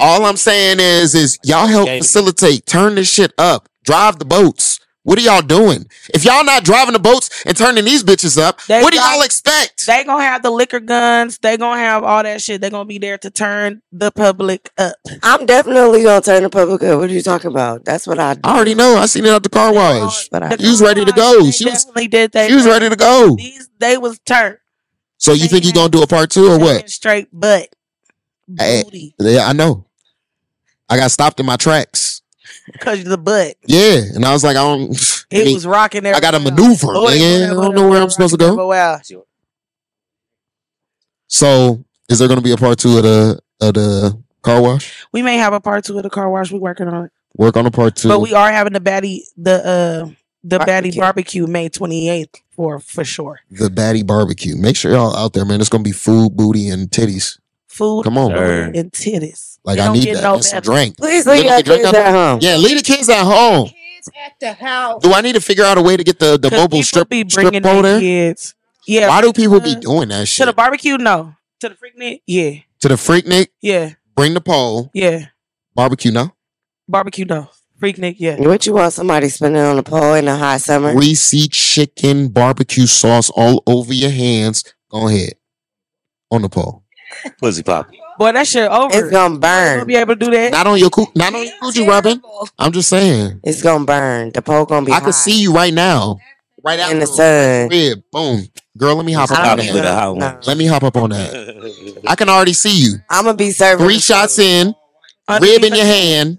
[0.00, 4.80] All I'm saying is, is y'all help facilitate, turn this shit up, drive the boats,
[5.04, 5.86] What are y'all doing?
[6.12, 9.14] If y'all not driving the boats and turning these bitches up, They what do got-
[9.14, 9.86] y'all expect?
[9.86, 11.38] They gonna have the liquor guns.
[11.38, 12.60] They gonna have all that shit.
[12.60, 14.96] They gonna be there to turn the public up.
[15.22, 16.98] I'm definitely gonna turn the public up.
[16.98, 17.84] What are you talking about?
[17.86, 18.40] That's what I do.
[18.44, 18.96] I already know.
[18.98, 20.28] I seen it at the car wash.
[20.28, 21.42] But I She was ready to go.
[21.42, 22.48] They She was did that.
[22.50, 23.34] she was ready to go.
[23.36, 24.58] These they was turned.
[25.16, 26.90] So you think you gonna do a part two or what?
[26.90, 27.68] Straight butt.
[28.58, 29.14] Hey, Booty.
[29.18, 29.86] yeah, I know.
[30.88, 32.17] I got stopped in my tracks.
[32.72, 33.56] Because the butt.
[33.66, 34.90] Yeah, and I was like, I don't.
[35.32, 36.14] I, It mean, was rocking there.
[36.14, 37.50] I got to maneuver, man.
[37.50, 38.66] I don't know where I'm supposed to go.
[38.68, 39.00] Wow.
[41.26, 45.06] So, is there gonna be a part two of the of the car wash?
[45.12, 46.50] We may have a part two of the car wash.
[46.50, 47.12] We working on it.
[47.36, 48.08] Work on a part two.
[48.08, 50.10] But we are having the baddie the uh
[50.42, 51.00] the baddie Barbecue.
[51.00, 53.40] barbecue May twenty eighth for for sure.
[53.50, 54.56] the Baddie Barbecue.
[54.56, 55.60] Make sure y'all out there, man.
[55.60, 57.38] It's gonna be food, booty, and titties.
[57.68, 58.62] Food Come on, Sure.
[58.64, 59.58] and titties.
[59.64, 60.22] like It I need get that.
[60.22, 60.96] no and some drink.
[60.96, 62.38] Please Leave leave the your drink kids out at home.
[62.42, 63.68] Yeah, leave the kids at home.
[63.68, 65.02] Kids at the house.
[65.02, 66.84] Do I need to figure out a way to get the the 'Cause mobile people
[66.84, 68.54] strip be strip bringing pole their kids.
[68.86, 69.08] Yeah.
[69.08, 70.44] Why do people be uh, doing that shit?
[70.44, 70.96] to the barbecue?
[70.96, 71.34] No.
[71.60, 72.20] To the Freaknik?
[72.26, 72.52] Yeah.
[72.80, 73.90] To the Freaknik, Yeah.
[74.16, 74.90] bring the pole.
[74.94, 75.26] Yeah.
[75.74, 76.32] Barbecue, no.
[76.88, 77.26] Barbecue?
[77.26, 77.50] No.
[77.78, 78.16] Freaknik?
[78.18, 78.36] Yeah.
[78.40, 80.94] What you want somebody spinning on the pole in the hot summer?
[80.94, 84.64] Greasy chicken barbecue sauce all over your hands.
[84.90, 85.34] Go ahead.
[86.30, 86.82] On the pole.
[87.38, 87.90] Pussy pop.
[88.18, 88.88] Boy, that shit over.
[88.92, 89.86] It's gonna Gonna burn.
[89.86, 90.50] be able to do that.
[90.52, 92.20] Not on your coo- not on your coochie rubbing.
[92.58, 93.40] I'm just saying.
[93.44, 94.30] It's gonna burn.
[94.32, 96.18] The pole gonna be I hot can see you right now.
[96.64, 97.68] Right out in the sun.
[97.68, 98.02] Rib.
[98.10, 98.46] Boom.
[98.76, 100.14] Girl, let me hop up on don't Pop with a that.
[100.16, 100.40] No.
[100.46, 102.00] Let me hop up on that.
[102.06, 102.94] I can already see you.
[103.08, 104.74] I'm gonna be serving Three shots in,
[105.28, 105.96] Underneath rib in your tent.
[105.96, 106.38] hand.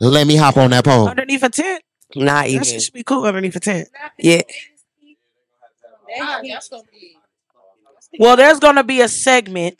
[0.00, 1.08] Let me hop on that pole.
[1.08, 1.82] Underneath a tent.
[2.16, 2.64] Not That even.
[2.64, 3.88] shit should be cool underneath a tent.
[4.18, 4.40] Yeah.
[8.18, 9.78] Well, there's gonna be a segment.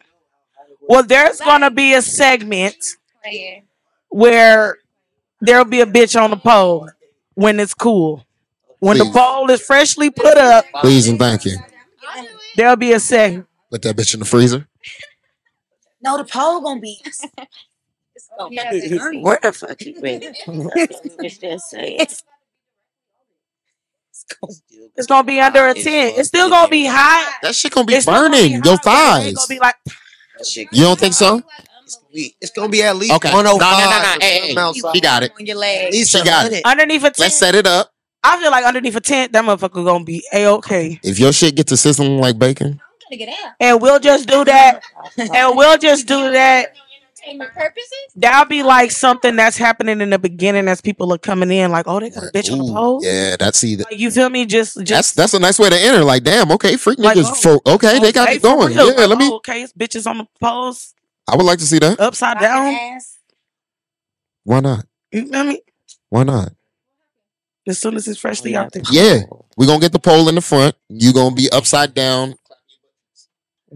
[0.88, 2.76] Well, there's gonna be a segment
[4.08, 4.78] where
[5.40, 6.88] there'll be a bitch on the pole
[7.34, 8.24] when it's cool.
[8.80, 11.58] When the pole is freshly put up, Please and thank you.
[12.56, 13.46] there'll be a segment.
[13.70, 14.66] Put that bitch in the freezer.
[16.00, 17.00] No, the pole gonna be.
[18.14, 18.50] It's gonna
[19.10, 20.20] be Where the fuck you been?
[22.00, 22.24] It's.
[24.96, 26.18] It's gonna be under a tent.
[26.18, 27.34] It's still gonna be hot.
[27.42, 29.34] That shit gonna be It's still gonna burning be your hot, but it ain't thighs.
[29.34, 29.76] Gonna be like
[30.72, 31.42] You don't think so?
[32.12, 33.30] It's gonna be at least Okay.
[33.30, 33.90] No, no, 105.
[33.90, 34.18] no, no.
[34.20, 34.94] Hey, hey, outside.
[34.94, 35.32] she got it.
[35.38, 35.94] on your leg.
[35.94, 36.62] She got it.
[36.64, 37.18] underneath a tent.
[37.18, 37.92] Let's set it up.
[38.22, 41.00] I feel like underneath a tent, that motherfucker gonna be a okay.
[41.02, 43.52] If your shit gets to sizzling like bacon, I'm gonna get out.
[43.60, 44.82] And we'll just do that.
[45.16, 46.74] and we'll just do that.
[47.28, 47.92] Entertainment purposes.
[48.16, 51.86] That'll be like something that's happening in the beginning as people are coming in, like,
[51.86, 53.00] oh, they got a bitch on the pole.
[53.02, 53.84] yeah, that's either.
[53.90, 54.46] Like, you feel me?
[54.46, 56.04] Just, just That's that's a nice way to enter.
[56.04, 57.44] Like, damn, okay, freak Like, niggas.
[57.46, 58.68] oh, for, okay, they oh, got it going.
[58.74, 58.88] real.
[58.90, 59.28] Yeah, Like, let me.
[59.30, 60.94] oh, okay, it's bitches on the poles,
[61.28, 62.00] I would like to see that.
[62.00, 62.74] upside down.
[62.74, 63.18] Ass.
[64.44, 64.86] Why not?
[65.12, 65.58] You know what I mean?
[66.08, 66.52] Why not?
[67.66, 68.82] As soon as it's freshly out there.
[68.90, 69.20] Yeah,
[69.58, 70.74] we gonna get the pole in the front.
[70.88, 72.34] You gonna be upside down.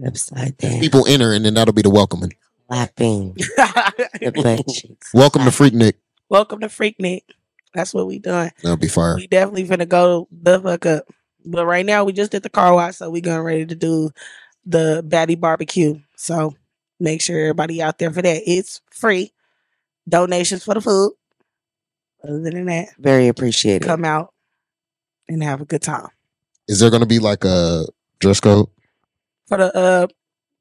[0.03, 0.79] Upside down.
[0.79, 2.33] People enter, and then that'll be the welcoming.
[2.67, 3.33] Clapping.
[3.33, 5.13] The butt cheeks.
[5.13, 5.97] Welcome to Freak Nick.
[6.29, 7.23] Welcome to Freak Nick.
[7.73, 8.51] That's what we doing.
[8.61, 9.15] That'll be fire.
[9.15, 11.05] We definitely finna go the fuck up.
[11.45, 14.11] But right now we just did the car wash, so we getting ready to do
[14.65, 15.99] the Baddie Barbecue.
[16.15, 16.55] So
[16.99, 18.41] make sure everybody out there for that.
[18.45, 19.33] It's free.
[20.07, 21.13] Donations for the food.
[22.23, 23.85] Other than that, Very appreciated.
[23.85, 24.33] come out
[25.27, 26.07] and have a good time.
[26.69, 27.85] Is there gonna be like a
[28.19, 28.67] dress code
[29.47, 30.07] For the uh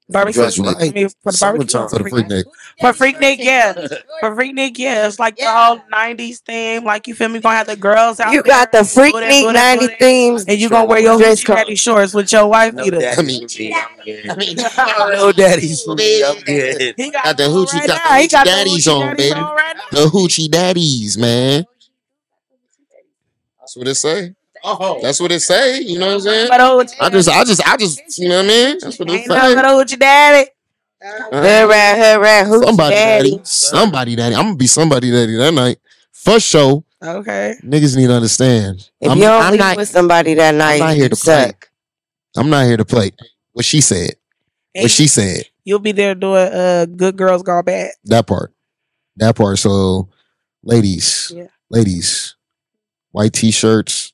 [0.08, 0.42] barbecue.
[0.42, 1.88] Dress I mean, for the barbecue.
[1.88, 2.46] For the Freak Nick?
[2.80, 3.72] For Freak yeah.
[4.20, 5.06] For Freak Nick, yeah.
[5.06, 5.52] It's like the Yeah.
[5.54, 6.84] all 90s theme.
[6.84, 7.40] Like you feel me?
[7.40, 8.52] Gonna have the girls out You there.
[8.52, 10.44] got the freak Booty, neat booty, 90 themes.
[10.46, 11.56] And you gonna wear your dress hoochie code.
[11.56, 12.98] daddy shorts with your wife No beater.
[13.18, 13.42] I mean-
[14.28, 14.66] I'm mean, good.
[15.14, 16.24] no daddies for me.
[16.24, 16.94] I'm good.
[16.96, 19.30] He got, Got the hoochie- right got the hoochie got the daddies hoochie on, daddies
[19.30, 19.40] baby.
[19.40, 21.64] right the hoochie daddies, man.
[23.60, 24.34] That's what it say.
[24.64, 25.80] Oh, That's what it say.
[25.80, 26.48] You know what I'm saying?
[26.48, 28.78] But oh, I just, I just, I just, you know what I mean?
[28.80, 29.92] That's what it ain't nothing but say.
[29.94, 30.50] a hoochie daddy.
[31.04, 33.30] Hood rat, hood rat, hoochie Somebody daddy.
[33.30, 33.40] daddy.
[33.44, 34.34] Somebody daddy.
[34.36, 35.78] I'm gonna be somebody daddy that night.
[36.12, 36.84] For sure.
[37.02, 37.54] Okay.
[37.64, 38.88] Niggas need to understand.
[39.00, 39.76] If I'm, you don't I'm leave not.
[39.76, 41.52] with somebody that night, I'm not here you to play.
[42.36, 43.10] I'm not here to play.
[43.52, 44.12] What she said.
[44.74, 45.46] And What she said.
[45.64, 47.90] you'll be there doing uh good girls gone bad.
[48.04, 48.52] That part.
[49.16, 49.58] That part.
[49.58, 50.08] So,
[50.62, 51.48] ladies, Yeah.
[51.68, 52.36] ladies,
[53.10, 54.11] white t-shirts.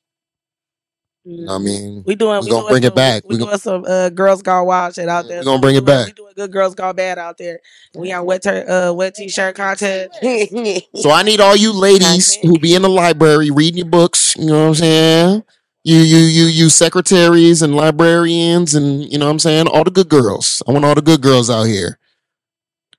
[1.36, 2.02] You know what I mean?
[2.04, 2.40] We doing.
[2.40, 3.24] We we gonna bring it back.
[3.28, 5.40] We, We doing some uh, girls gone wild shit out there.
[5.40, 6.06] We gonna bring it back.
[6.06, 7.60] We doing good girls gone bad out there.
[7.94, 10.18] We on wet tur- uh wet t-shirt contest.
[10.94, 14.34] So I need all you ladies who be in the library reading your books.
[14.36, 15.44] You know what I'm saying?
[15.84, 19.68] You you you you secretaries and librarians and you know what I'm saying?
[19.68, 20.62] All the good girls.
[20.66, 21.98] I want all the good girls out here.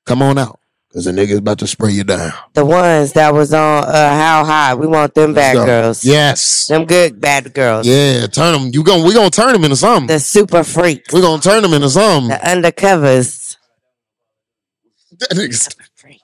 [0.06, 0.59] Come on out.
[0.92, 2.32] Cause the nigga's about to spray you down.
[2.56, 4.74] The ones that was on uh, How High.
[4.74, 5.64] We want them bad go.
[5.66, 6.04] girls.
[6.04, 6.66] Yes.
[6.66, 7.86] Them good bad girls.
[7.86, 8.72] Yeah, turn them.
[8.74, 10.08] You going we gonna turn them into something.
[10.08, 11.14] The super freaks.
[11.14, 12.30] we gonna turn them into something.
[12.30, 13.56] The undercovers.
[15.20, 15.70] That nigga's-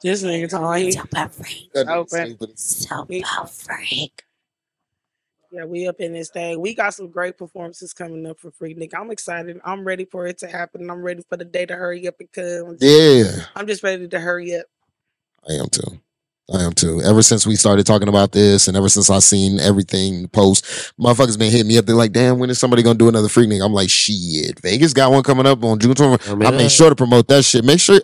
[0.02, 0.92] This nigga talking.
[0.92, 1.72] Super freak.
[1.74, 2.28] that nigga's Open.
[2.58, 2.60] stupid.
[2.60, 4.24] Super freak.
[5.56, 6.60] Yeah, we up in this thing.
[6.60, 8.94] We got some great performances coming up for Freak Nick.
[8.94, 9.58] I'm excited.
[9.64, 10.90] I'm ready for it to happen.
[10.90, 12.78] I'm ready for the day to hurry up and come.
[12.82, 13.46] Yeah.
[13.56, 14.66] I'm just ready to hurry up.
[15.48, 16.02] I am too.
[16.54, 17.02] I am too.
[17.02, 20.66] Ever since we started talking about this, and ever since I seen everything post,
[21.00, 21.86] motherfuckers been hitting me up.
[21.86, 24.94] They're like, "Damn, when is somebody gonna do another freak nigga?" I'm like, "Shit, Vegas
[24.94, 26.46] got one coming up on June 20.
[26.46, 27.64] I made sure to promote that shit.
[27.64, 28.02] Make sure,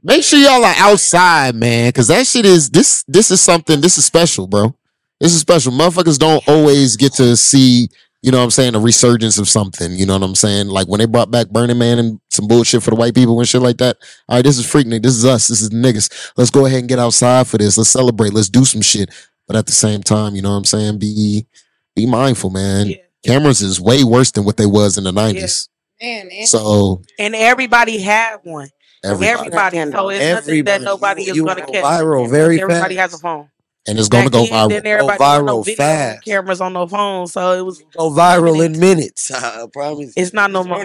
[0.00, 3.04] make sure y'all are outside, man, because that shit is this.
[3.08, 3.80] This is something.
[3.80, 4.74] This is special, bro.
[5.20, 5.72] This is special.
[5.72, 7.88] Motherfuckers don't always get to see.
[8.22, 8.74] You know what I'm saying?
[8.74, 9.92] A resurgence of something.
[9.92, 10.68] You know what I'm saying?
[10.68, 13.46] Like when they brought back Burning Man and some bullshit for the white people and
[13.46, 13.98] shit like that.
[14.28, 15.02] All right, this is Freak Nick.
[15.02, 15.46] This is us.
[15.48, 17.76] This is niggas let's go ahead and get outside for this.
[17.76, 18.32] Let's celebrate.
[18.32, 19.10] Let's do some shit.
[19.46, 20.98] But at the same time, you know what I'm saying?
[20.98, 21.46] Be
[21.94, 22.86] be mindful, man.
[22.88, 22.96] Yeah.
[23.26, 25.68] Cameras is way worse than what they was in the 90s.
[26.02, 28.68] Man, and So And everybody had one.
[29.04, 29.92] everybody, Everybody.
[29.92, 31.84] So it's nothing that nobody is going to go catch.
[31.84, 33.12] viral very Everybody fast.
[33.12, 33.48] has a phone.
[33.86, 34.68] And it's gonna go then, viral.
[34.70, 36.24] Then everybody Go had no viral video fast.
[36.24, 37.82] cameras on no phone, so it was.
[37.96, 39.30] Go viral in minutes.
[39.34, 40.12] I promise.
[40.16, 40.82] It's not no more.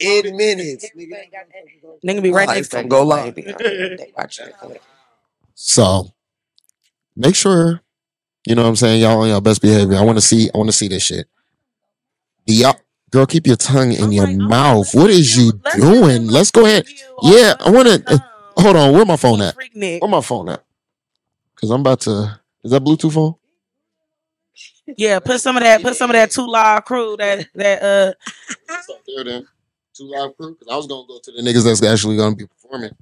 [0.00, 0.90] in minutes.
[2.04, 3.34] Nigga be right next to go live.
[3.34, 4.54] They watch it.
[5.54, 6.08] So
[7.16, 7.80] make sure,
[8.46, 9.96] you know what I'm saying, y'all on your best behavior.
[9.96, 11.26] I wanna see, I wanna see this shit.
[12.46, 12.76] The y'all
[13.10, 14.94] girl, keep your tongue in I'm your mouth.
[14.94, 16.26] like, What is you let's doing?
[16.28, 16.86] Let's go ahead.
[17.22, 18.22] Yeah, I wanna the, um,
[18.56, 19.54] hold on, where my phone at?
[19.74, 20.64] Where my phone at?
[21.56, 23.34] Cause I'm about to is that Bluetooth phone?
[24.96, 25.82] Yeah, put some of that.
[25.82, 27.16] Put some of that 2 Live Crew.
[27.16, 28.12] That that uh.
[28.72, 29.46] Up there then.
[29.94, 30.56] 2 Live Crew.
[30.58, 32.92] Because I was gonna go to the niggas that's actually gonna be performing.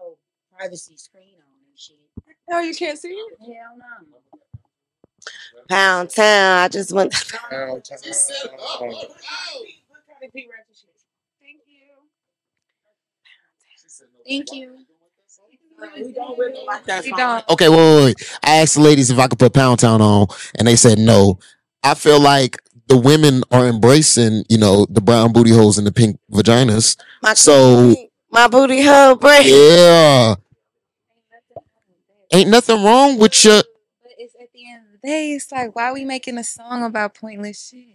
[0.02, 0.18] oh,
[0.58, 1.98] privacy screen on and shit.
[2.50, 3.38] no, you can't see it.
[3.40, 4.23] Hell no.
[5.70, 6.58] Pound Town.
[6.60, 7.14] I just went.
[7.50, 7.98] Pound Town.
[14.28, 14.78] Thank you.
[16.06, 17.42] We don't really like that song.
[17.50, 18.38] Okay, wait, wait, wait.
[18.42, 21.40] I asked the ladies if I could put Pound Town on, and they said no.
[21.84, 25.92] I feel like the women are embracing, you know, the brown booty holes and the
[25.92, 26.98] pink vaginas.
[27.22, 27.96] My So-
[28.32, 29.46] my booty hole break.
[29.46, 30.36] Yeah.
[32.32, 33.73] Ain't nothing wrong with your But it's
[35.04, 37.70] at the end of the day, it's like, why we making a song about pointless
[37.70, 37.88] shit?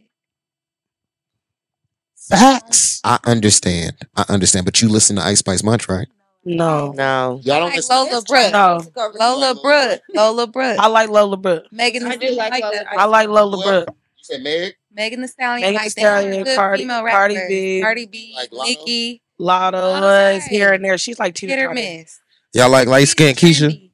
[2.29, 3.01] facts.
[3.05, 3.97] I understand.
[4.16, 4.64] I understand.
[4.66, 6.07] But you listen to Ice Spice much, right?
[6.44, 7.40] No, No.
[7.42, 7.97] Y'all don't Like listen.
[7.97, 8.53] Lola Brooke.
[8.53, 8.81] no.
[9.18, 10.01] Lola Brooke.
[10.14, 10.79] Lola Brooke.
[10.79, 11.64] I like Lola Brooke.
[11.73, 12.85] Megan I do like Stallion.
[12.85, 13.88] Lola I like Lola Brooke.
[14.16, 14.75] You said Meg?
[14.92, 15.61] Megan Thee Stallion.
[15.62, 17.35] Megan like Thee they Stallion, Cardi- Cardi.
[17.49, 17.81] B.
[17.83, 18.64] Cardi B, Like Latto?
[18.66, 20.99] Nicki, Latto Latto's was here and there.
[20.99, 22.21] She's like teeter hit or miss.
[22.55, 23.88] Y'all like light skinned Keisha?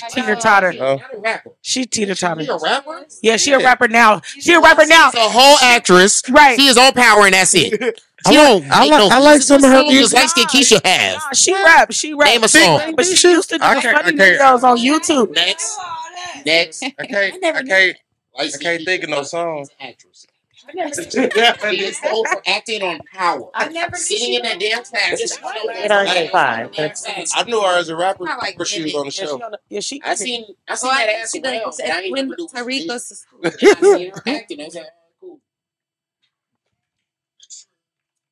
[0.00, 0.14] Brandy.
[0.14, 0.72] She teeter totter.
[0.78, 1.38] Huh?
[1.60, 2.42] She teeter totter.
[2.44, 3.06] She a rapper?
[3.22, 4.20] Yeah, she a rapper now.
[4.20, 5.10] She a rapper now.
[5.10, 6.22] She's a whole actress.
[6.30, 6.58] Right.
[6.58, 7.80] She is all power and that's it.
[8.24, 9.92] I She like- don't I make like- no I like some of her What songs
[9.94, 10.18] music.
[10.18, 11.14] Light skin Keisha have.
[11.16, 11.92] Nah, she rap.
[11.92, 12.28] She rap.
[12.28, 12.94] Name a song.
[12.96, 15.34] But she used to do I can't- funny I can't- videos on YouTube.
[15.34, 15.78] Next.
[16.46, 16.82] Next.
[16.84, 17.44] I can't.
[17.44, 17.96] I can't.
[18.38, 19.66] I can't think of no song.
[19.80, 20.26] Actress.
[20.74, 23.50] She is known for acting on power.
[23.54, 25.20] I never Sitting in that damn class.
[25.20, 26.70] It don't get fine.
[27.34, 29.26] I knew her as a rapper I like before she was on the show.
[29.38, 30.00] she, on the, yeah, she.
[30.04, 31.92] I seen I seen Oh, that think ass she around.
[31.92, 33.40] I ain't When never Tariq goes to school.
[33.44, 34.60] I seen her acting.
[34.60, 34.86] I was like,
[35.20, 35.40] cool.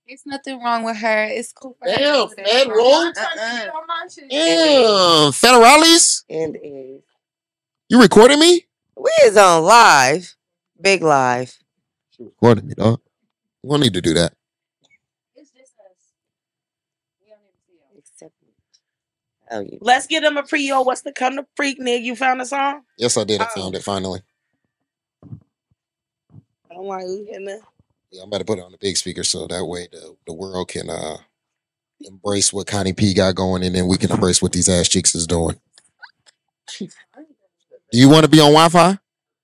[0.06, 1.24] There's nothing wrong with her.
[1.24, 1.96] It's cool for her.
[1.96, 2.34] Damn, do.
[2.34, 2.92] Fed roll.
[2.94, 3.66] Uh-uh.
[4.28, 6.24] Damn, federales.
[6.28, 6.56] And.
[7.88, 8.66] You recording me?
[8.96, 10.36] We is on live.
[10.80, 11.58] Big live.
[12.20, 13.00] She recording me, dog.
[13.62, 14.34] We don't need to do that.
[15.36, 16.14] It's just us.
[17.20, 17.98] We don't even see y'all.
[17.98, 18.34] Except
[19.50, 19.78] Oh, you.
[19.82, 20.82] Let's get them a pre yo.
[20.82, 22.02] What's the come to freak, nigga?
[22.02, 22.82] You found the song?
[22.98, 23.40] Yes, I did.
[23.42, 23.62] I Oh.
[23.62, 24.22] found it finally.
[26.70, 27.60] I'm like, we in there.
[28.12, 30.34] Yeah, I'm about to put it on the big speaker so that way the, the
[30.34, 31.18] world can uh
[32.02, 35.14] embrace what Connie P got going and then we can embrace what these ass cheeks
[35.14, 35.60] is doing.
[37.92, 38.98] Do you want to be on Wi-Fi?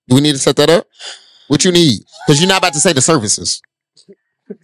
[0.08, 0.86] Do we need to set that up?
[1.48, 2.00] What you need?
[2.26, 3.62] Because you're not about to say the services.
[4.48, 4.58] this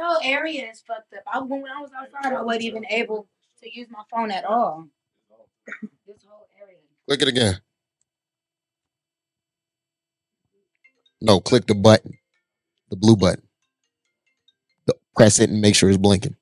[0.00, 1.22] whole area is fucked up.
[1.32, 3.28] I, when I was outside, I wasn't even able
[3.62, 4.88] to use my phone at all.
[6.06, 6.76] this whole area.
[7.06, 7.60] Click it again.
[11.20, 12.18] No, click the button.
[12.90, 13.42] The blue button.
[14.86, 16.36] The- Press it and make sure it's blinking.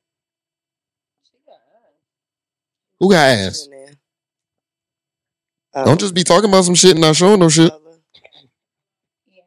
[3.01, 3.69] Who got ass?
[5.75, 5.85] Oh.
[5.85, 7.73] Don't just be talking about some shit and not showing no shit.
[9.27, 9.43] Yeah.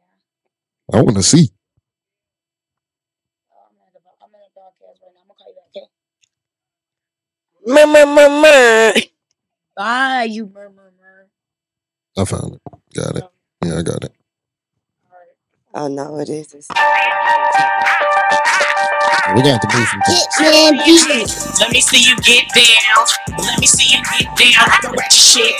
[0.92, 1.50] I want to see.
[3.50, 5.20] Oh, I'm at the I'm at the podcast right now.
[5.22, 5.76] I'm gonna call you back.
[5.76, 5.88] Okay.
[7.66, 9.02] Mur, mur, mur, mur.
[9.76, 10.92] Bye, you murmur.
[12.16, 12.62] I found it.
[12.94, 13.22] Got it.
[13.24, 13.30] Oh.
[13.64, 14.12] Yeah, I got it.
[15.74, 16.68] Oh no, it is.
[19.28, 21.60] It's- We got to move some things.
[21.60, 23.04] Let me see you get down.
[23.38, 24.64] Let me see you get down.
[24.70, 25.54] I can ratchet shit.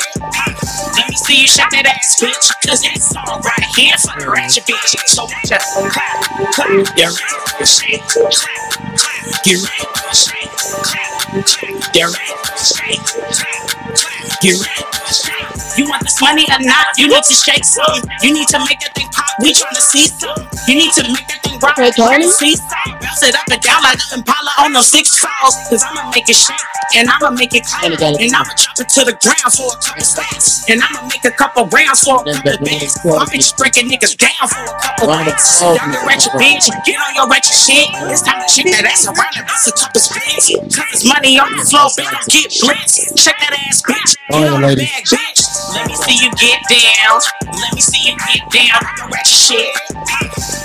[0.97, 2.49] Let me see you shake that ass, bitch.
[2.67, 4.97] Cause that song right here for the ratchet bitch.
[5.09, 6.97] So just clap, clap.
[6.97, 9.45] Get ready, shake, clap, clap.
[9.45, 11.93] Get ready, shake, clap, clap.
[11.93, 14.41] Get ready, shake, clap, clap.
[14.41, 15.38] Get ready, shake.
[15.79, 16.91] You want this money or not?
[16.99, 18.03] You need to shake some.
[18.27, 19.31] You need to make that thing pop.
[19.39, 20.35] We tryna see some.
[20.67, 21.79] You need to make that thing rock.
[21.79, 22.99] We tryna see some.
[22.99, 25.55] Bounce it up and down like an Impala on those six falls.
[25.71, 26.59] Cause I'ma make it shake
[26.99, 27.95] and I'ma make it clap.
[27.95, 27.95] And
[28.35, 30.67] I'ma chop it to the ground for a couple stacks.
[30.67, 32.99] And I'ma make a couple rounds for a couple bands.
[33.07, 35.63] I'm just breaking niggas down for a couple bands.
[35.63, 36.67] Y'all get ratchet bitch.
[36.83, 37.87] Get on your ratchet shit.
[38.11, 40.59] It's time to shake that ass around and bust a couple spins.
[40.75, 42.27] Cause it's money on the floor, bitch.
[42.35, 43.15] Get blitzed.
[43.15, 44.19] Check that ass, bitch.
[44.35, 45.68] Get on the bag, bitch.
[45.75, 47.21] Let me see you get down.
[47.47, 48.83] Let me see you get down.
[49.11, 49.73] Ratchet shit.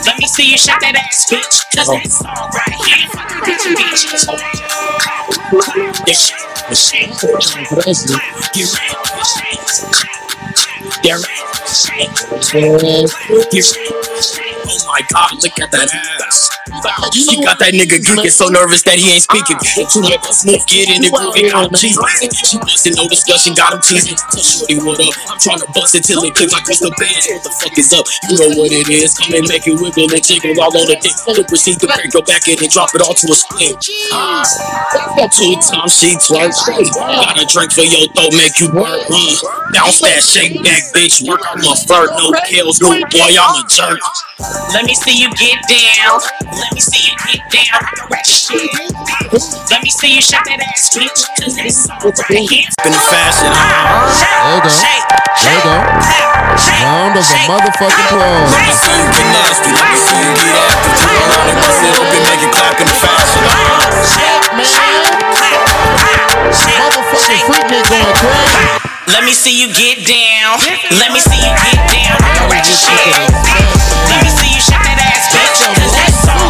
[0.06, 1.64] Let me see you shake that ass, bitch.
[1.76, 1.96] Cause oh.
[1.96, 3.08] that song right here.
[3.08, 4.04] for the ratchet bitch.
[4.20, 4.36] So,
[5.00, 5.32] clap,
[5.64, 7.94] clap, yeah, shake, yeah, shake, clap, clap, get ready,
[9.34, 10.20] shake, clap,
[10.56, 14.54] clap, get ready, shake, clap, clap, get ready, yeah, shake.
[14.68, 16.43] Oh my god, look at that ass.
[17.14, 19.58] She got that nigga geeking so nervous that he ain't speaking.
[19.88, 22.02] Too much smooth, get in the groove, it got him cheesing.
[22.34, 24.18] She busting, no discussion, got him cheesing.
[24.18, 27.30] Tell shorty what up, I'm trying to bust it till it clicks like crystal bands.
[27.30, 28.06] What the fuck is up?
[28.30, 29.14] You know what it is.
[29.14, 31.14] Come and make it wiggle and jiggle all on the dick.
[31.30, 33.78] Then proceed to break your back in and drop it all to a split.
[34.12, 34.44] Ah,
[35.30, 36.52] two times she twerk.
[36.98, 39.06] Got a drink for your throat, make you work.
[39.08, 39.34] Uh,
[39.74, 41.22] bounce that shake back, bitch.
[41.22, 44.02] Work on my fur, no kills, no boy, I'm a jerk.
[44.74, 46.20] Let me see you get down.
[46.64, 47.84] Let me see you get down.
[47.84, 48.72] I can ratchet shit.
[49.68, 51.28] Let me see you shake that ass, bitch.
[51.44, 52.72] Cause that song right here.
[52.88, 53.52] In fashion.
[53.52, 54.72] There you go.
[54.72, 55.76] There you go.
[56.88, 58.48] Round of a motherfucking applause.
[58.48, 59.76] Let me see you get nasty.
[59.76, 60.88] Let me see you get after.
[61.04, 63.44] Turn around and bust it open, make it clap in fashion.
[66.80, 68.64] Motherfucking freak nigga going crazy.
[69.12, 70.64] Let me see you get down.
[70.96, 72.16] Let me see you get down.
[72.24, 73.20] I can ratchet shit.
[74.08, 75.60] Let me see you shake that ass, bitch.
[75.76, 76.43] Cause that song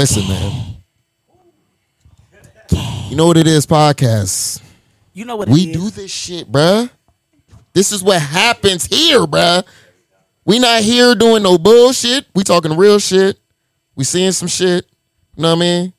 [0.00, 0.76] Listen, man.
[3.10, 4.62] You know what it is, podcast.
[5.12, 5.76] You know what We it is.
[5.76, 6.88] do this shit, bruh.
[7.74, 9.62] This is what happens here, bruh.
[10.46, 12.24] We not here doing no bullshit.
[12.34, 13.38] We talking real shit.
[13.94, 14.86] We seeing some shit.
[15.36, 15.92] You know what I mean?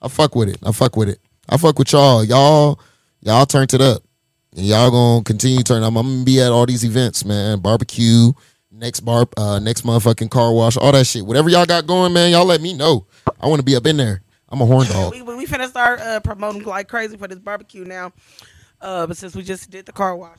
[0.00, 0.56] I fuck with it.
[0.62, 1.18] I fuck with it.
[1.46, 2.24] I fuck with y'all.
[2.24, 2.80] Y'all,
[3.20, 4.02] y'all turned it up.
[4.56, 5.84] And y'all gonna continue turning.
[5.84, 7.58] I'm, I'm gonna be at all these events, man.
[7.58, 8.32] Barbecue,
[8.70, 11.26] next bar, uh, next motherfucking car wash, all that shit.
[11.26, 13.06] Whatever y'all got going, man, y'all let me know.
[13.40, 14.22] I want to be up in there.
[14.48, 15.12] I'm a horn dog.
[15.14, 18.12] We, we finna start uh, promoting like crazy for this barbecue now.
[18.80, 20.38] Uh, but since we just did the car wash,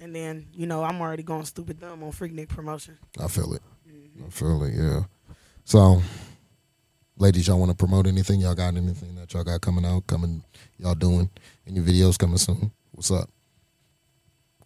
[0.00, 2.98] and then you know I'm already going stupid dumb on Freaknik promotion.
[3.18, 3.62] I feel it.
[4.24, 4.74] I feel it.
[4.74, 5.04] Yeah.
[5.64, 6.02] So,
[7.16, 8.40] ladies, y'all want to promote anything?
[8.40, 10.06] Y'all got anything that y'all got coming out?
[10.06, 10.42] Coming?
[10.78, 11.30] Y'all doing
[11.66, 12.70] any videos coming soon?
[12.92, 13.30] What's up?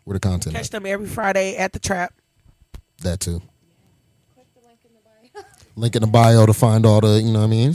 [0.04, 0.54] Where the content?
[0.56, 0.70] Catch At?
[0.72, 2.14] them every Friday at the trap.
[3.02, 3.40] That too.
[5.76, 7.74] Link in the bio to find all the you know what I mean.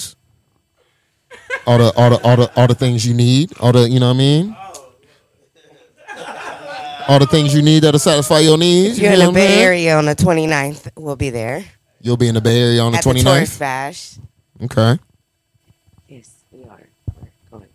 [1.66, 3.58] All the all the all the all the things you need.
[3.60, 4.58] All the you know what I mean.
[7.08, 8.98] All the things you need that'll satisfy your needs.
[8.98, 9.64] If you're you in the Bay?
[9.64, 11.64] Area on the 29th, we'll be there.
[12.02, 13.24] You'll be in the Bay Area on the at the 29th.
[13.24, 14.18] Tourist Bash.
[14.62, 15.00] Okay.
[16.10, 16.82] Yes, we are.
[17.22, 17.68] We're going.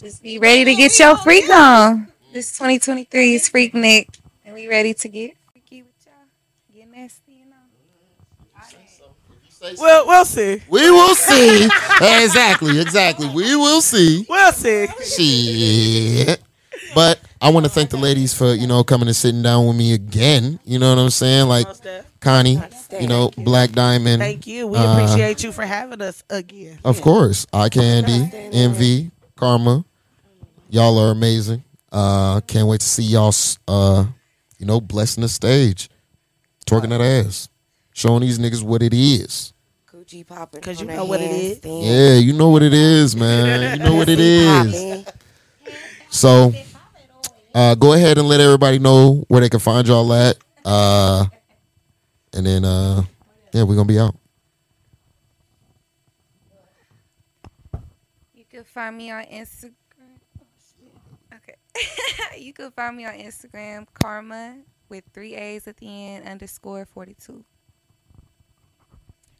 [0.00, 2.08] Just be ready to get your freak on.
[2.32, 4.08] This 2023 is Freaknik,
[4.44, 6.14] and we ready to get freaky with y'all.
[6.74, 7.56] Get nasty, you know.
[9.78, 10.62] Well, we'll see.
[10.68, 11.64] We will see.
[12.00, 13.28] exactly, exactly.
[13.28, 14.24] We will see.
[14.28, 14.86] We'll see.
[15.04, 16.40] Shit.
[16.94, 19.76] But I want to thank the ladies for, you know, coming and sitting down with
[19.76, 20.58] me again.
[20.64, 21.46] You know what I'm saying?
[21.48, 21.66] Like
[22.20, 22.58] Connie,
[22.98, 24.20] you know, Black Diamond.
[24.20, 24.66] Thank you.
[24.66, 26.78] We uh, appreciate you for having us again.
[26.84, 27.46] Of course.
[27.52, 29.84] Eye Candy, Envy, Karma.
[30.70, 31.62] Y'all are amazing.
[31.92, 33.32] Uh can't wait to see y'all
[33.68, 34.04] uh,
[34.58, 35.88] you know, blessing the stage.
[36.66, 37.48] Twerking that ass.
[37.92, 39.52] Showing these niggas what it is.
[40.06, 40.60] Coochie popping.
[40.60, 41.58] Cause you know what it is.
[41.58, 41.84] handstand.
[41.84, 43.78] Yeah, you know what it is, man.
[43.78, 45.04] You know what it Pussy is.
[45.04, 45.20] popping.
[46.10, 46.54] So,
[47.54, 50.38] uh, go ahead and let everybody know where they can find y'all at.
[50.64, 51.26] Uh,
[52.32, 53.02] and then, uh,
[53.52, 54.14] yeah, we're gonna be out.
[58.34, 59.74] You can find me on Instagram.
[60.40, 61.36] Oh.
[61.36, 62.38] Okay.
[62.38, 64.56] you can find me on Instagram, Karma
[64.88, 67.44] with three A's at the end underscore forty two.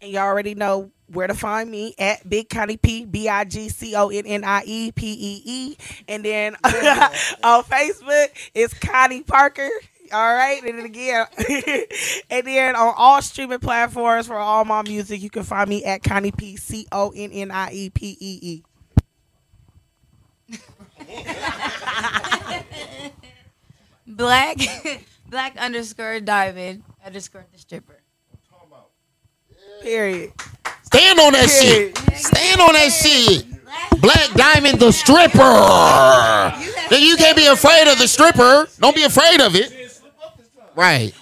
[0.06, 3.68] And you already know where to find me at Big Connie P, B I G
[3.68, 5.76] C O N N I E P E E.
[6.06, 9.68] And then on Facebook, it's Connie Parker.
[10.12, 10.62] All right.
[10.62, 11.26] And then again,
[12.30, 16.04] and then on all streaming platforms for all my music, you can find me at
[16.04, 18.62] Connie P, C O N N I E P E E.
[24.06, 24.56] Black,
[25.28, 27.95] black underscore diamond underscore the stripper.
[29.82, 30.32] Period.
[30.82, 31.96] Stand on that shit.
[32.16, 33.46] Stand on that shit.
[34.00, 35.38] Black Diamond the stripper.
[36.90, 38.68] Then you can't be afraid of the stripper.
[38.78, 40.00] Don't be afraid of it.
[40.74, 41.14] Right.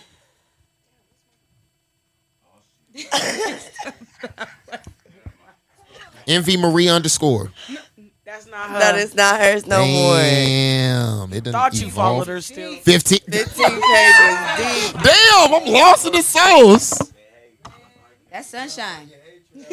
[6.26, 7.52] Envy Marie underscore.
[8.24, 8.78] That's not her.
[8.78, 10.16] That is not hers no more.
[10.16, 11.32] Damn.
[11.32, 11.94] It Thought you evolved.
[11.94, 12.74] followed her still.
[12.76, 13.18] 15.
[13.30, 13.72] 15 pages
[14.57, 15.02] deep.
[15.02, 17.12] Damn, I'm lost in the sauce.
[18.35, 19.12] That's sunshine.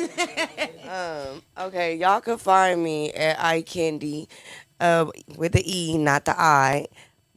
[0.88, 4.28] Um, okay, y'all can find me at iCandy
[4.80, 6.86] uh, with the E, not the I.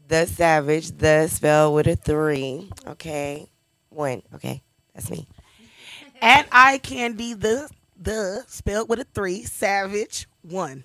[0.09, 2.69] The Savage, the spell with a three.
[2.87, 3.49] Okay.
[3.89, 4.23] One.
[4.35, 4.63] Okay.
[4.93, 5.27] That's me.
[6.21, 10.85] At I Candy the the spelled with a three, Savage one.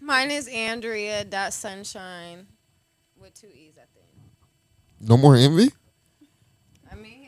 [0.00, 2.46] Mine is Andrea dot sunshine
[3.20, 5.08] with two E's at the end.
[5.08, 5.72] No more envy?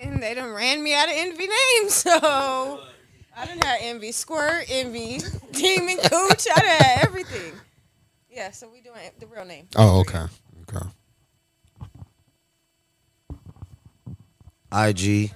[0.00, 2.80] I mean, they done ran me out of envy names, so
[3.36, 5.18] I didn't have envy, squirt, envy,
[5.52, 6.46] demon, cooch.
[6.54, 7.52] I done had everything.
[8.30, 9.66] Yeah, so we doing the real name.
[9.76, 10.24] Oh, okay.
[10.68, 10.86] Okay.
[14.70, 15.32] IG,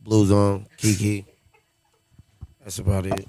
[0.00, 1.24] Blue Zone, Kiki.
[2.62, 3.26] That's about it.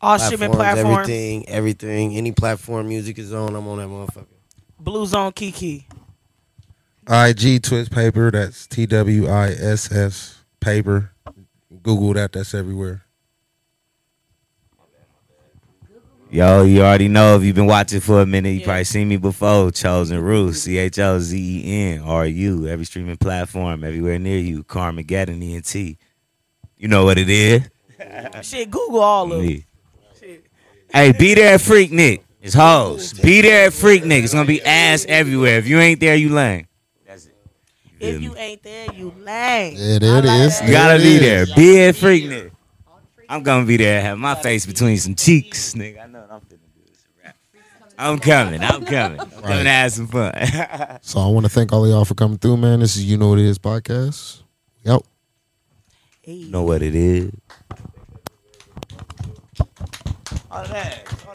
[0.00, 0.98] All streaming platforms.
[0.98, 2.16] Everything, everything.
[2.16, 4.26] Any platform music is on, I'm on that motherfucker.
[4.78, 5.88] Blue Zone Kiki.
[7.08, 8.30] IG Twist Paper.
[8.30, 11.12] That's T W I S S Paper.
[11.82, 12.32] Google that.
[12.32, 13.02] That's everywhere.
[16.28, 19.16] Yo, you already know if you've been watching for a minute, you probably seen me
[19.16, 19.70] before.
[19.70, 24.38] Chosen Ruse, C H L Z E N R U, every streaming platform, everywhere near
[24.38, 24.64] you.
[24.64, 25.96] Carmageddon ENT.
[26.76, 27.62] You know what it is.
[28.42, 29.46] Shit, Google all of it.
[29.46, 29.66] Me.
[30.92, 32.22] Hey, be there at Freaknik.
[32.42, 33.12] It's hoes.
[33.12, 34.24] Be there at Freaknik.
[34.24, 35.58] It's gonna be ass everywhere.
[35.58, 36.65] If you ain't there, you lame.
[37.98, 39.74] If you ain't there, you lame.
[39.76, 40.60] Yeah, there it is.
[40.62, 41.46] You gotta be there.
[41.46, 42.50] Be at Freaknik.
[43.28, 44.00] I'm gonna be there.
[44.02, 46.02] Have my face between some cheeks, nigga.
[46.02, 46.60] I know what I'm feeling.
[46.74, 46.82] do.
[46.90, 48.02] It's a.
[48.02, 48.62] I'm coming.
[48.62, 49.20] I'm coming.
[49.20, 50.32] I'm coming to have some fun.
[51.02, 52.80] So I want to thank all of y'all for coming through, man.
[52.80, 54.42] This is You Know What It Is podcast.
[54.84, 55.02] Yep.
[56.26, 57.30] know what it is.
[60.50, 60.64] All that.
[60.64, 61.25] All that.